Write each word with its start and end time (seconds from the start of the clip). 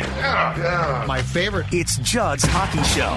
yeah, 0.00 0.56
yeah. 0.58 1.04
My 1.06 1.22
favorite. 1.22 1.66
It's 1.72 1.98
Judd's 1.98 2.44
Hockey 2.44 2.82
Show. 2.84 3.16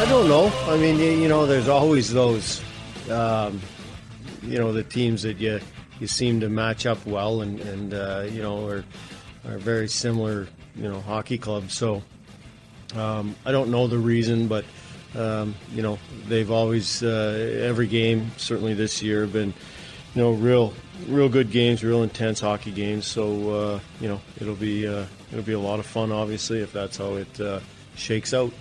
I 0.00 0.06
don't 0.08 0.28
know. 0.28 0.50
I 0.66 0.76
mean, 0.76 0.98
you, 0.98 1.10
you 1.10 1.28
know, 1.28 1.46
there's 1.46 1.68
always 1.68 2.12
those, 2.12 2.62
um, 3.10 3.60
you 4.42 4.58
know, 4.58 4.72
the 4.72 4.82
teams 4.82 5.22
that 5.22 5.38
you 5.38 5.60
you 6.00 6.06
seem 6.06 6.40
to 6.40 6.48
match 6.48 6.86
up 6.86 7.04
well, 7.06 7.42
and 7.42 7.60
and 7.60 7.94
uh, 7.94 8.26
you 8.30 8.42
know 8.42 8.66
are 8.66 8.84
are 9.46 9.58
very 9.58 9.88
similar, 9.88 10.48
you 10.74 10.88
know, 10.88 11.00
hockey 11.00 11.38
clubs. 11.38 11.74
So 11.74 12.02
um, 12.96 13.36
I 13.44 13.52
don't 13.52 13.70
know 13.70 13.86
the 13.86 13.98
reason, 13.98 14.48
but 14.48 14.64
um, 15.16 15.54
you 15.74 15.82
know, 15.82 15.98
they've 16.28 16.50
always 16.50 17.02
uh, 17.02 17.60
every 17.62 17.86
game, 17.86 18.30
certainly 18.36 18.74
this 18.74 19.02
year, 19.02 19.26
been 19.26 19.52
you 20.14 20.22
know 20.22 20.32
real 20.32 20.72
real 21.08 21.28
good 21.28 21.50
games, 21.50 21.82
real 21.82 22.02
intense 22.02 22.40
hockey 22.40 22.70
games. 22.70 23.06
So 23.06 23.50
uh, 23.50 23.80
you 24.00 24.08
know, 24.08 24.20
it'll 24.40 24.54
be 24.54 24.86
uh, 24.86 25.06
it'll 25.30 25.44
be 25.44 25.52
a 25.52 25.60
lot 25.60 25.78
of 25.78 25.86
fun, 25.86 26.12
obviously, 26.12 26.60
if 26.60 26.72
that's 26.72 26.96
how 26.96 27.14
it 27.14 27.40
uh, 27.40 27.60
shakes 27.94 28.34
out. 28.34 28.52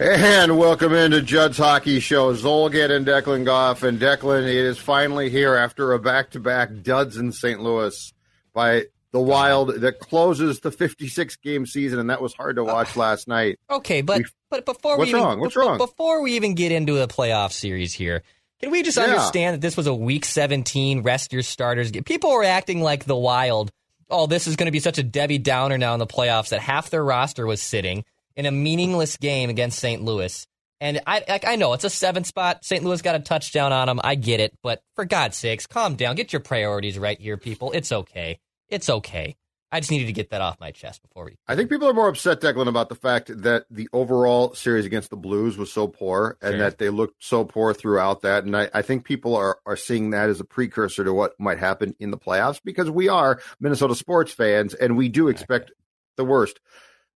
And 0.00 0.56
welcome 0.56 0.94
into 0.94 1.20
Judd's 1.20 1.58
Hockey 1.58 2.00
Show. 2.00 2.32
Zulgad 2.32 2.90
and 2.90 3.04
Declan 3.04 3.44
Goff. 3.44 3.82
And 3.82 4.00
Declan 4.00 4.44
is 4.44 4.78
finally 4.78 5.28
here 5.28 5.54
after 5.56 5.92
a 5.92 5.98
back 5.98 6.30
to 6.30 6.40
back 6.40 6.70
duds 6.82 7.18
in 7.18 7.32
St. 7.32 7.60
Louis 7.60 8.10
by 8.54 8.84
the 9.12 9.20
Wild 9.20 9.82
that 9.82 9.98
closes 9.98 10.60
the 10.60 10.70
56 10.70 11.36
game 11.36 11.66
season. 11.66 11.98
And 11.98 12.08
that 12.08 12.22
was 12.22 12.32
hard 12.32 12.56
to 12.56 12.64
watch 12.64 12.96
last 12.96 13.28
night. 13.28 13.58
Okay, 13.70 14.00
but, 14.00 14.22
but 14.48 14.64
before 14.64 14.96
What's 14.96 15.08
we 15.12 15.18
even, 15.18 15.22
wrong? 15.22 15.38
What's 15.38 15.52
before, 15.52 15.68
wrong? 15.68 15.76
Before 15.76 16.22
we 16.22 16.32
even 16.32 16.54
get 16.54 16.72
into 16.72 16.94
the 16.94 17.06
playoff 17.06 17.52
series 17.52 17.92
here, 17.92 18.22
can 18.60 18.70
we 18.70 18.82
just 18.82 18.98
Yeah. 18.98 19.04
understand 19.04 19.54
that 19.54 19.60
this 19.60 19.76
was 19.76 19.86
a 19.86 19.94
week 19.94 20.24
17, 20.24 21.02
rest 21.02 21.32
your 21.32 21.42
starters? 21.42 21.90
People 21.90 22.30
were 22.30 22.44
acting 22.44 22.82
like 22.82 23.04
the 23.04 23.16
Wild, 23.16 23.70
oh, 24.10 24.26
this 24.26 24.46
is 24.46 24.56
going 24.56 24.66
to 24.66 24.72
be 24.72 24.80
such 24.80 24.98
a 24.98 25.02
Debbie 25.02 25.38
Downer 25.38 25.78
now 25.78 25.94
in 25.94 25.98
the 26.00 26.06
playoffs 26.06 26.48
that 26.50 26.60
half 26.60 26.90
their 26.90 27.04
roster 27.04 27.46
was 27.46 27.62
sitting 27.62 28.04
in 28.36 28.46
a 28.46 28.50
meaningless 28.50 29.16
game 29.16 29.50
against 29.50 29.78
St. 29.78 30.02
Louis. 30.02 30.46
And 30.82 31.00
I 31.06 31.22
like 31.28 31.46
I 31.46 31.56
know 31.56 31.74
it's 31.74 31.84
a 31.84 31.90
seven 31.90 32.24
spot. 32.24 32.64
St. 32.64 32.82
Louis 32.82 33.02
got 33.02 33.14
a 33.14 33.20
touchdown 33.20 33.70
on 33.72 33.86
them. 33.86 34.00
I 34.02 34.14
get 34.14 34.40
it, 34.40 34.54
but 34.62 34.82
for 34.96 35.04
God's 35.04 35.36
sakes, 35.36 35.66
calm 35.66 35.94
down. 35.94 36.16
Get 36.16 36.32
your 36.32 36.40
priorities 36.40 36.98
right 36.98 37.20
here, 37.20 37.36
people. 37.36 37.70
It's 37.72 37.92
okay. 37.92 38.38
It's 38.68 38.88
okay. 38.88 39.36
I 39.72 39.78
just 39.80 39.90
needed 39.92 40.06
to 40.06 40.12
get 40.12 40.30
that 40.30 40.40
off 40.40 40.58
my 40.58 40.72
chest 40.72 41.00
before 41.02 41.24
we. 41.26 41.36
I 41.46 41.54
think 41.54 41.70
people 41.70 41.88
are 41.88 41.92
more 41.94 42.08
upset, 42.08 42.40
Declan, 42.40 42.66
about 42.66 42.88
the 42.88 42.94
fact 42.96 43.30
that 43.42 43.66
the 43.70 43.88
overall 43.92 44.52
series 44.54 44.84
against 44.84 45.10
the 45.10 45.16
Blues 45.16 45.56
was 45.56 45.72
so 45.72 45.86
poor 45.86 46.36
and 46.42 46.52
Sure. 46.54 46.58
that 46.58 46.78
they 46.78 46.88
looked 46.90 47.22
so 47.22 47.44
poor 47.44 47.72
throughout 47.72 48.22
that. 48.22 48.44
And 48.44 48.56
I, 48.56 48.68
I 48.74 48.82
think 48.82 49.04
people 49.04 49.36
are, 49.36 49.58
are 49.66 49.76
seeing 49.76 50.10
that 50.10 50.28
as 50.28 50.40
a 50.40 50.44
precursor 50.44 51.04
to 51.04 51.12
what 51.14 51.38
might 51.38 51.58
happen 51.58 51.94
in 52.00 52.10
the 52.10 52.18
playoffs 52.18 52.60
because 52.64 52.90
we 52.90 53.08
are 53.08 53.40
Minnesota 53.60 53.94
sports 53.94 54.32
fans 54.32 54.74
and 54.74 54.96
we 54.96 55.08
do 55.08 55.28
expect 55.28 55.70
the 56.16 56.24
worst. 56.24 56.58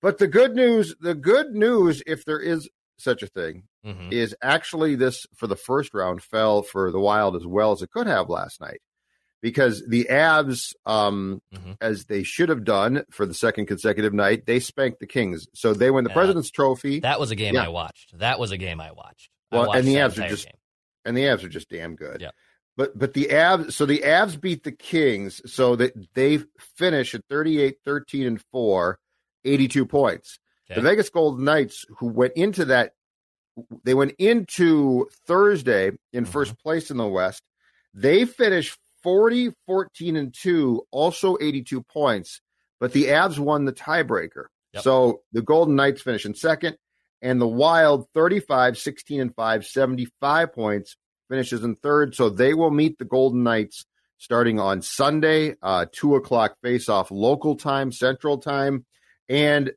But 0.02 0.18
the 0.18 0.28
good 0.28 0.54
news, 0.54 0.94
the 1.00 1.14
good 1.14 1.52
news, 1.54 2.02
if 2.06 2.24
there 2.26 2.40
is 2.40 2.68
such 2.98 3.22
a 3.22 3.26
thing, 3.28 3.64
Mhm. 3.86 4.12
is 4.12 4.36
actually 4.42 4.94
this 4.94 5.26
for 5.34 5.46
the 5.48 5.56
first 5.56 5.92
round 5.94 6.22
fell 6.22 6.62
for 6.62 6.92
the 6.92 7.00
Wild 7.00 7.34
as 7.34 7.44
well 7.46 7.72
as 7.72 7.82
it 7.82 7.90
could 7.90 8.06
have 8.06 8.28
last 8.28 8.60
night. 8.60 8.80
Because 9.42 9.82
the 9.88 10.06
Avs, 10.08 10.72
um, 10.86 11.42
Mhm. 11.52 11.76
as 11.80 12.04
they 12.04 12.22
should 12.22 12.48
have 12.48 12.62
done 12.64 13.04
for 13.10 13.26
the 13.26 13.34
second 13.34 13.66
consecutive 13.66 14.14
night, 14.14 14.46
they 14.46 14.60
spanked 14.60 15.00
the 15.00 15.06
Kings. 15.06 15.48
So 15.52 15.74
they 15.74 15.90
win 15.90 16.04
the 16.04 16.10
Yeah. 16.10 16.14
President's 16.14 16.50
Trophy, 16.50 17.00
That 17.00 17.18
was 17.18 17.32
a 17.32 17.36
game 17.36 17.54
Yeah. 17.56 17.64
I 17.64 17.68
watched. 17.68 18.16
That 18.18 18.38
was 18.38 18.52
a 18.52 18.56
game 18.56 18.80
I 18.80 18.92
watched. 18.92 19.30
I 19.50 19.56
Well, 19.56 19.66
watched 19.66 19.78
and 19.80 19.88
the 19.88 19.94
Avs 19.96 20.24
are 20.24 20.28
just- 20.28 20.44
game. 20.46 20.56
and 21.04 21.16
the 21.16 21.22
Avs 21.22 21.42
are 21.42 21.48
just 21.48 21.68
damn 21.68 21.96
good. 21.96 22.20
Yeah. 22.20 22.30
But 22.76 22.96
but 22.98 23.12
the 23.14 23.26
Avs, 23.26 23.72
so 23.72 23.84
the 23.84 23.98
Avs 23.98 24.40
beat 24.40 24.62
the 24.62 24.72
Kings, 24.72 25.42
so 25.52 25.74
that 25.76 25.92
they 26.14 26.38
finish 26.76 27.12
at 27.14 27.22
38, 27.28 27.78
13, 27.84 28.26
and 28.26 28.40
4, 28.52 28.98
82 29.44 29.84
points. 29.84 30.38
Okay. 30.70 30.80
The 30.80 30.86
Vegas 30.88 31.10
Golden 31.10 31.44
Knights, 31.44 31.84
who 31.98 32.06
went 32.06 32.32
into 32.34 32.64
that, 32.66 32.94
they 33.84 33.92
went 33.92 34.12
into 34.18 35.08
Thursday 35.26 35.90
in 36.12 36.24
Mhm. 36.24 36.28
first 36.28 36.56
place 36.60 36.90
in 36.92 36.96
the 36.96 37.06
West. 37.08 37.42
They 37.92 38.24
finished 38.24 38.78
40, 39.02 39.52
14, 39.66 40.16
and 40.16 40.34
2, 40.34 40.82
also 40.90 41.36
82 41.40 41.82
points, 41.82 42.40
but 42.80 42.92
the 42.92 43.06
Avs 43.06 43.38
won 43.38 43.64
the 43.64 43.72
tiebreaker. 43.72 44.46
Yep. 44.74 44.82
So 44.82 45.22
the 45.32 45.42
Golden 45.42 45.76
Knights 45.76 46.02
finish 46.02 46.24
in 46.24 46.34
second, 46.34 46.76
and 47.20 47.40
the 47.40 47.48
Wild 47.48 48.06
35, 48.14 48.78
16, 48.78 49.20
and 49.20 49.34
5, 49.34 49.66
75 49.66 50.52
points, 50.52 50.96
finishes 51.28 51.64
in 51.64 51.76
third. 51.76 52.14
So 52.14 52.28
they 52.28 52.54
will 52.54 52.70
meet 52.70 52.98
the 52.98 53.04
Golden 53.04 53.42
Knights 53.42 53.86
starting 54.18 54.60
on 54.60 54.82
Sunday, 54.82 55.56
uh, 55.62 55.86
2 55.90 56.14
o'clock 56.14 56.54
face 56.62 56.88
off 56.88 57.10
local 57.10 57.56
time, 57.56 57.90
central 57.90 58.38
time. 58.38 58.84
And 59.28 59.72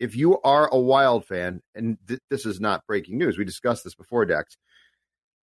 if 0.00 0.16
you 0.16 0.40
are 0.40 0.68
a 0.72 0.78
Wild 0.78 1.26
fan, 1.26 1.60
and 1.74 1.98
th- 2.08 2.20
this 2.30 2.46
is 2.46 2.60
not 2.60 2.86
breaking 2.86 3.18
news, 3.18 3.36
we 3.36 3.44
discussed 3.44 3.84
this 3.84 3.94
before, 3.94 4.24
Dex. 4.24 4.56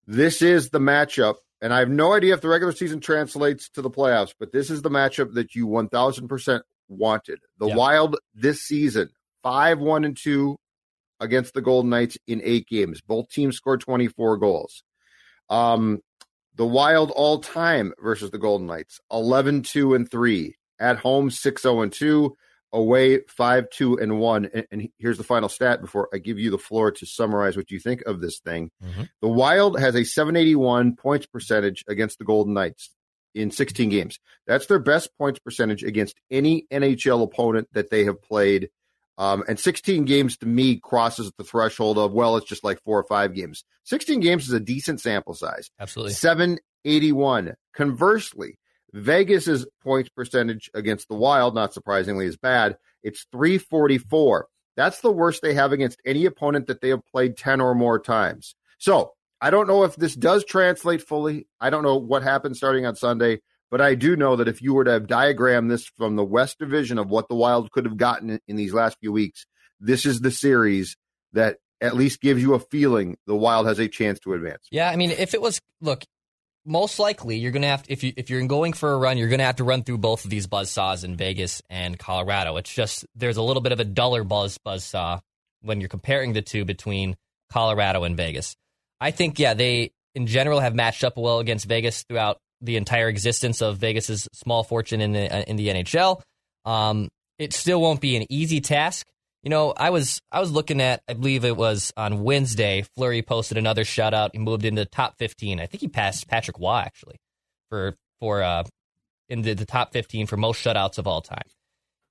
This 0.07 0.41
is 0.41 0.69
the 0.69 0.79
matchup, 0.79 1.35
and 1.61 1.73
I 1.73 1.79
have 1.79 1.89
no 1.89 2.13
idea 2.13 2.33
if 2.33 2.41
the 2.41 2.47
regular 2.47 2.73
season 2.73 2.99
translates 2.99 3.69
to 3.71 3.81
the 3.81 3.89
playoffs, 3.89 4.33
but 4.39 4.51
this 4.51 4.69
is 4.69 4.81
the 4.81 4.89
matchup 4.89 5.33
that 5.33 5.55
you 5.55 5.67
1000% 5.67 6.61
wanted. 6.87 7.39
The 7.57 7.67
Yeah. 7.67 7.75
Wild 7.75 8.17
this 8.33 8.61
season, 8.61 9.09
5 9.43 9.79
1 9.79 10.05
and 10.05 10.17
2 10.17 10.57
against 11.19 11.53
the 11.53 11.61
Golden 11.61 11.89
Knights 11.89 12.17
in 12.27 12.41
eight 12.43 12.67
games. 12.67 13.01
Both 13.01 13.29
teams 13.29 13.57
scored 13.57 13.81
24 13.81 14.37
goals. 14.37 14.83
Um, 15.49 15.99
the 16.55 16.65
Wild 16.65 17.11
all 17.11 17.39
time 17.39 17.93
versus 18.01 18.31
the 18.31 18.37
Golden 18.37 18.67
Knights, 18.67 18.99
11 19.11 19.63
2 19.63 19.93
and 19.95 20.09
3. 20.09 20.55
At 20.79 20.97
home, 20.97 21.29
6 21.29 21.61
0 21.61 21.81
and 21.81 21.91
2. 21.91 22.35
Away, 22.71 23.21
5 23.27 23.69
2 23.71 23.97
and 23.99 24.19
1. 24.19 24.49
And, 24.53 24.67
and 24.71 24.89
here's 24.99 25.17
the 25.17 25.23
final 25.23 25.49
stat 25.49 25.81
before 25.81 26.07
I 26.13 26.19
give 26.19 26.37
you 26.37 26.51
the 26.51 26.57
floor 26.59 26.91
to 26.91 27.05
summarize 27.05 27.57
what 27.57 27.71
you 27.71 27.79
think 27.79 28.01
of 28.05 28.21
this 28.21 28.39
thing. 28.39 28.69
Mhm. 28.83 29.09
The 29.21 29.27
Wild 29.27 29.79
has 29.79 29.95
a 29.95 30.03
781 30.03 30.95
points 30.95 31.25
percentage 31.25 31.83
against 31.87 32.19
the 32.19 32.25
Golden 32.25 32.53
Knights 32.53 32.91
in 33.33 33.49
16 33.51 33.89
games. 33.89 34.19
That's 34.45 34.67
their 34.67 34.79
best 34.79 35.09
points 35.17 35.39
percentage 35.39 35.83
against 35.83 36.15
any 36.29 36.67
NHL 36.71 37.23
opponent 37.23 37.69
that 37.73 37.89
they 37.89 38.03
have 38.05 38.21
played. 38.21 38.69
Um, 39.17 39.43
and 39.47 39.59
16 39.59 40.05
games 40.05 40.37
to 40.37 40.45
me 40.45 40.77
crosses 40.77 41.31
the 41.37 41.43
threshold 41.43 41.97
of, 41.97 42.13
well, 42.13 42.37
it's 42.37 42.47
just 42.47 42.63
like 42.63 42.81
four 42.83 42.97
or 42.99 43.03
five 43.03 43.33
games. 43.33 43.65
16 43.83 44.19
games 44.21 44.47
is 44.47 44.53
a 44.53 44.59
decent 44.61 45.01
sample 45.01 45.33
size. 45.33 45.69
Absolutely. 45.79 46.13
781. 46.13 47.55
Conversely, 47.73 48.57
Vegas's 48.93 49.65
points 49.83 50.09
percentage 50.09 50.69
against 50.73 51.07
the 51.07 51.15
Wild, 51.15 51.55
not 51.55 51.73
surprisingly, 51.73 52.25
is 52.25 52.37
bad. 52.37 52.77
It's 53.03 53.25
344. 53.31 54.47
That's 54.75 55.01
the 55.01 55.11
worst 55.11 55.41
they 55.41 55.53
have 55.53 55.71
against 55.71 56.01
any 56.05 56.25
opponent 56.25 56.67
that 56.67 56.81
they 56.81 56.89
have 56.89 57.05
played 57.05 57.37
10 57.37 57.61
or 57.61 57.75
more 57.75 57.99
times. 57.99 58.55
So 58.77 59.11
I 59.41 59.49
don't 59.49 59.67
know 59.67 59.83
if 59.83 59.95
this 59.95 60.15
does 60.15 60.45
translate 60.45 61.01
fully. 61.01 61.47
I 61.59 61.69
don't 61.69 61.83
know 61.83 61.97
what 61.97 62.23
happens 62.23 62.57
starting 62.57 62.85
on 62.85 62.95
Sunday, 62.95 63.41
but 63.71 63.81
I 63.81 63.95
do 63.95 64.15
know 64.15 64.35
that 64.35 64.47
if 64.47 64.61
you 64.61 64.73
were 64.73 64.83
to 64.83 64.91
have 64.91 65.07
diagrammed 65.07 65.69
this 65.69 65.85
from 65.85 66.15
the 66.15 66.23
West 66.23 66.59
Division 66.59 66.97
of 66.97 67.09
what 67.09 67.27
the 67.27 67.35
Wild 67.35 67.71
could 67.71 67.85
have 67.85 67.97
gotten 67.97 68.29
in, 68.29 68.39
in 68.47 68.55
these 68.55 68.73
last 68.73 68.97
few 68.99 69.11
weeks, 69.11 69.45
this 69.79 70.05
is 70.05 70.21
the 70.21 70.31
series 70.31 70.97
that 71.33 71.57
at 71.81 71.95
least 71.95 72.21
gives 72.21 72.41
you 72.41 72.53
a 72.53 72.59
feeling 72.59 73.17
the 73.27 73.35
Wild 73.35 73.67
has 73.67 73.79
a 73.79 73.87
chance 73.87 74.19
to 74.21 74.33
advance. 74.33 74.67
Yeah, 74.71 74.89
I 74.89 74.95
mean, 74.95 75.11
if 75.11 75.33
it 75.33 75.41
was, 75.41 75.61
look, 75.81 76.03
most 76.69 76.99
likely 76.99 77.37
you're 77.37 77.51
gonna 77.51 77.67
have 77.67 77.83
to, 77.83 77.91
if 77.91 78.03
you 78.03 78.13
if 78.15 78.29
you're 78.29 78.45
going 78.45 78.73
for 78.73 78.93
a 78.93 78.97
run, 78.97 79.17
you're 79.17 79.27
gonna 79.27 79.43
have 79.43 79.57
to 79.57 79.63
run 79.63 79.83
through 79.83 79.97
both 79.97 80.23
of 80.23 80.29
these 80.29 80.47
buzz 80.47 80.69
saws 80.69 81.03
in 81.03 81.15
Vegas 81.15 81.61
and 81.69 81.97
Colorado. 81.97 82.57
It's 82.57 82.73
just 82.73 83.05
there's 83.15 83.37
a 83.37 83.41
little 83.41 83.61
bit 83.61 83.71
of 83.71 83.79
a 83.79 83.83
duller 83.83 84.23
buzz 84.23 84.57
buzz 84.59 84.83
saw 84.83 85.19
when 85.61 85.81
you're 85.81 85.89
comparing 85.89 86.33
the 86.33 86.41
two 86.41 86.65
between 86.65 87.17
Colorado 87.51 88.03
and 88.03 88.15
Vegas. 88.15 88.55
I 89.01 89.11
think, 89.11 89.39
yeah, 89.39 89.53
they 89.53 89.91
in 90.15 90.27
general 90.27 90.59
have 90.59 90.75
matched 90.75 91.03
up 91.03 91.17
well 91.17 91.39
against 91.39 91.65
Vegas 91.65 92.03
throughout 92.03 92.37
the 92.61 92.75
entire 92.75 93.07
existence 93.07 93.61
of 93.61 93.77
Vegas's 93.77 94.27
small 94.33 94.63
fortune 94.63 95.01
in 95.01 95.13
the 95.13 95.33
uh, 95.33 95.41
in 95.41 95.55
the 95.55 95.69
NHL. 95.69 96.21
Um, 96.65 97.09
it 97.37 97.53
still 97.53 97.81
won't 97.81 98.01
be 98.01 98.15
an 98.15 98.25
easy 98.29 98.61
task. 98.61 99.07
You 99.43 99.49
know, 99.49 99.71
I 99.71 99.89
was 99.89 100.21
I 100.31 100.39
was 100.41 100.51
looking 100.51 100.81
at 100.81 101.01
I 101.07 101.13
believe 101.13 101.45
it 101.45 101.55
was 101.55 101.93
on 101.95 102.23
Wednesday. 102.23 102.85
Fleury 102.95 103.21
posted 103.21 103.57
another 103.57 103.83
shutout. 103.83 104.31
He 104.33 104.39
moved 104.39 104.65
into 104.65 104.81
the 104.81 104.89
top 104.89 105.17
15. 105.17 105.59
I 105.59 105.65
think 105.65 105.81
he 105.81 105.87
passed 105.87 106.27
Patrick 106.27 106.57
Roy 106.59 106.79
actually 106.79 107.17
for 107.69 107.95
for 108.19 108.43
uh 108.43 108.63
into 109.29 109.55
the 109.55 109.65
top 109.65 109.93
15 109.93 110.27
for 110.27 110.37
most 110.37 110.63
shutouts 110.63 110.97
of 110.97 111.07
all 111.07 111.21
time. 111.21 111.43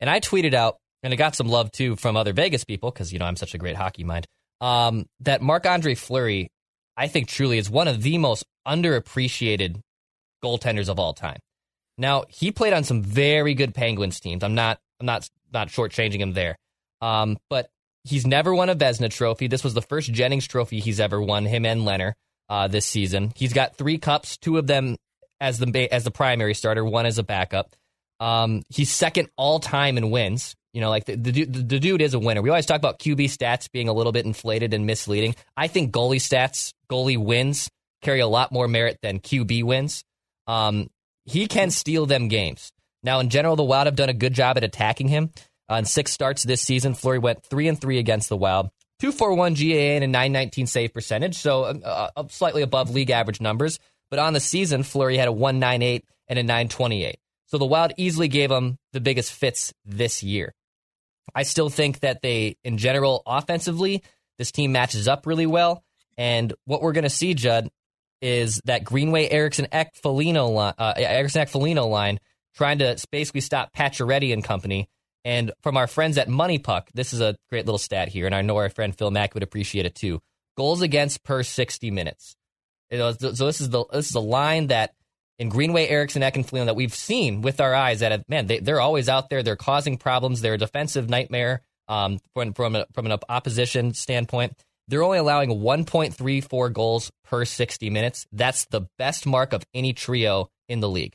And 0.00 0.08
I 0.08 0.20
tweeted 0.20 0.54
out, 0.54 0.76
and 1.02 1.12
I 1.12 1.16
got 1.16 1.34
some 1.34 1.48
love 1.48 1.70
too 1.72 1.96
from 1.96 2.16
other 2.16 2.32
Vegas 2.32 2.64
people 2.64 2.90
because 2.90 3.12
you 3.12 3.19
know 3.19 3.26
I'm 3.26 3.36
such 3.36 3.54
a 3.54 3.58
great 3.58 3.76
hockey 3.76 4.04
mind. 4.04 4.26
Um, 4.60 5.06
that 5.20 5.42
Marc 5.42 5.66
Andre 5.66 5.94
Fleury, 5.94 6.50
I 6.96 7.08
think 7.08 7.28
truly 7.28 7.58
is 7.58 7.69
one 7.70 7.88
of 7.88 8.02
the 8.02 8.19
most 8.19 8.44
underappreciated 8.66 9.81
goaltenders 10.42 10.88
of 10.88 10.98
all 10.98 11.12
time. 11.12 11.38
Now 11.96 12.24
he 12.28 12.52
played 12.52 12.72
on 12.72 12.84
some 12.84 13.02
very 13.02 13.54
good 13.54 13.74
Penguins 13.74 14.19
teams. 14.20 14.42
I'm 14.42 14.54
not 14.54 14.78
I'm 15.00 15.06
not 15.06 15.28
not 15.52 15.69
shortchanging 15.69 16.20
him 16.20 16.32
there. 16.32 16.56
Um, 17.00 17.38
but 17.48 17.70
he's 18.04 18.26
never 18.26 18.54
won 18.54 18.68
a 18.68 18.76
Vezina 18.76 19.10
trophy. 19.10 19.46
This 19.46 19.64
was 19.64 19.74
the 19.74 19.82
first 19.82 20.12
Jennings 20.12 20.46
trophy 20.46 20.80
he's 20.80 21.00
ever 21.00 21.20
won, 21.20 21.46
him 21.46 21.64
and 21.64 21.82
Lehner, 21.82 22.12
uh, 22.48 22.68
this 22.68 22.86
season. 22.86 23.32
He's 23.36 23.52
got 23.52 23.76
three 23.76 23.98
cups, 23.98 24.36
two 24.36 24.58
of 24.58 24.66
them 24.66 24.96
as 25.40 25.58
the 25.58 25.88
as 25.92 26.04
the 26.04 26.10
primary 26.10 26.54
starter, 26.54 26.84
one 26.84 27.06
as 27.06 27.18
a 27.18 27.22
backup. 27.22 27.74
Um, 28.20 28.62
he's 28.68 28.90
second 28.90 29.28
all 29.36 29.60
time 29.60 29.96
in 29.96 30.10
wins. 30.10 30.56
You 30.72 30.80
know, 30.82 30.90
like 30.90 31.06
the, 31.06 31.16
the, 31.16 31.44
the 31.44 31.80
dude 31.80 32.02
is 32.02 32.14
a 32.14 32.18
winner. 32.18 32.42
We 32.42 32.50
always 32.50 32.66
talk 32.66 32.76
about 32.76 32.98
QB 32.98 33.24
stats 33.24 33.70
being 33.70 33.88
a 33.88 33.92
little 33.92 34.12
bit 34.12 34.26
inflated 34.26 34.74
and 34.74 34.86
misleading. 34.86 35.34
I 35.56 35.66
think 35.66 35.92
goalie 35.92 36.16
stats, 36.16 36.72
goalie 36.90 37.18
wins 37.18 37.70
carry 38.02 38.20
a 38.20 38.26
lot 38.26 38.52
more 38.52 38.68
merit 38.68 38.98
than 39.02 39.18
QB 39.18 39.64
wins. 39.64 40.04
Um, 40.46 40.88
he 41.24 41.46
can 41.46 41.70
steal 41.70 42.06
them 42.06 42.28
games. 42.28 42.70
Now, 43.02 43.20
in 43.20 43.28
general, 43.30 43.56
the 43.56 43.64
Wild 43.64 43.86
have 43.86 43.96
done 43.96 44.08
a 44.08 44.14
good 44.14 44.34
job 44.34 44.56
at 44.56 44.64
attacking 44.64 45.08
him. 45.08 45.30
On 45.69 45.85
six 45.85 46.12
starts 46.12 46.43
this 46.43 46.62
season, 46.62 46.94
Fleury 46.94 47.19
went 47.19 47.44
three 47.44 47.69
and 47.69 47.81
three 47.81 47.99
against 47.99 48.29
the 48.29 48.37
Wild. 48.37 48.70
241 49.00 49.55
GAA 49.55 49.94
and 49.94 50.05
a 50.05 50.09
919 50.09 50.67
save 50.67 50.93
percentage, 50.93 51.37
so 51.37 51.65
uh, 51.65 52.11
uh, 52.17 52.25
slightly 52.29 52.62
above 52.62 52.91
league 52.91 53.11
average 53.11 53.41
numbers. 53.41 53.79
But 54.11 54.19
on 54.19 54.32
the 54.32 54.41
season, 54.41 54.82
Fleury 54.82 55.17
had 55.17 55.29
a 55.29 55.32
198 55.32 56.05
and 56.26 56.38
a 56.38 56.43
928. 56.43 57.17
So 57.47 57.59
the 57.59 57.65
Wild 57.65 57.93
easily 57.97 58.29
gave 58.29 58.50
him 58.50 58.79
the 58.93 59.00
biggest 59.00 59.32
fits 59.32 59.73
this 59.85 60.23
year. 60.23 60.55
I 61.35 61.44
still 61.44 61.69
think 61.69 62.00
that 62.00 62.23
they, 62.23 62.56
in 62.65 62.79
general, 62.79 63.23
offensively, 63.26 64.03
this 64.38 64.50
team 64.50 64.73
matches 64.73 65.06
up 65.06 65.26
really 65.26 65.47
well. 65.47 65.85
And 66.17 66.53
what 66.65 66.82
we're 66.82 66.93
going 66.93 67.05
to 67.05 67.11
see, 67.11 67.35
Judd, 67.35 67.69
is 68.20 68.61
that 68.65 68.85
Greenway 68.85 69.29
Eriksson 69.29 69.69
Ek 69.70 69.94
Foligno 69.94 70.49
line, 70.49 70.75
uh, 70.79 70.94
Eriksson 70.97 71.43
Ek 71.43 71.49
Foligno 71.49 71.87
line 71.87 72.19
trying 72.56 72.79
to 72.79 72.97
basically 73.12 73.41
stop 73.41 73.73
Pacioretty 73.73 74.32
and 74.32 74.43
company. 74.43 74.88
And 75.25 75.53
from 75.62 75.76
our 75.76 75.87
friends 75.87 76.17
at 76.19 76.29
Money 76.29 76.59
Puck, 76.59 76.91
this 76.94 77.12
is 77.12 77.20
a 77.20 77.37
great 77.50 77.67
little 77.67 77.79
stat 77.79 78.09
here, 78.09 78.26
and 78.26 78.35
I 78.35 78.43
know 78.43 78.56
our 78.56 78.70
friend 78.70 78.97
Phil 78.97 79.11
Mack 79.11 79.35
would 79.35 79.43
appreciate 79.43 79.87
it 79.87 79.94
too. 79.94 80.20
Goals 80.56 80.82
against 80.82 81.23
per 81.23 81.43
60 81.43 81.91
minutes. 81.91 82.37
so 82.91 83.12
this 83.12 83.61
is 83.61 83.70
the 83.70 83.85
this 83.93 84.09
is 84.09 84.15
a 84.15 84.20
line 84.20 84.69
that 84.69 84.94
in 85.38 85.49
Greenway, 85.49 85.87
Eriksson, 85.87 86.23
Ek, 86.23 86.37
and 86.37 86.47
Foligno 86.47 86.67
that 86.67 86.76
we've 86.76 86.94
seen 86.94 87.43
with 87.43 87.61
our 87.61 87.75
eyes 87.75 88.00
that 88.00 88.11
have, 88.11 88.25
man, 88.29 88.47
they, 88.47 88.59
they're 88.59 88.81
always 88.81 89.09
out 89.09 89.31
there. 89.31 89.43
They're 89.43 89.56
causing 89.56 89.97
problems. 89.97 90.41
They're 90.41 90.55
a 90.55 90.59
defensive 90.59 91.09
nightmare 91.09 91.62
um, 91.87 92.19
from 92.35 92.55
from, 92.55 92.75
a, 92.75 92.87
from 92.93 93.06
an 93.06 93.19
opposition 93.29 93.94
standpoint. 93.94 94.55
They're 94.88 95.03
only 95.03 95.19
allowing 95.19 95.50
1.34 95.50 96.73
goals 96.73 97.11
per 97.25 97.44
60 97.44 97.91
minutes. 97.91 98.26
That's 98.32 98.65
the 98.67 98.88
best 98.99 99.26
mark 99.26 99.53
of 99.53 99.62
any 99.75 99.93
trio 99.93 100.49
in 100.69 100.81
the 100.81 100.88
league. 100.88 101.15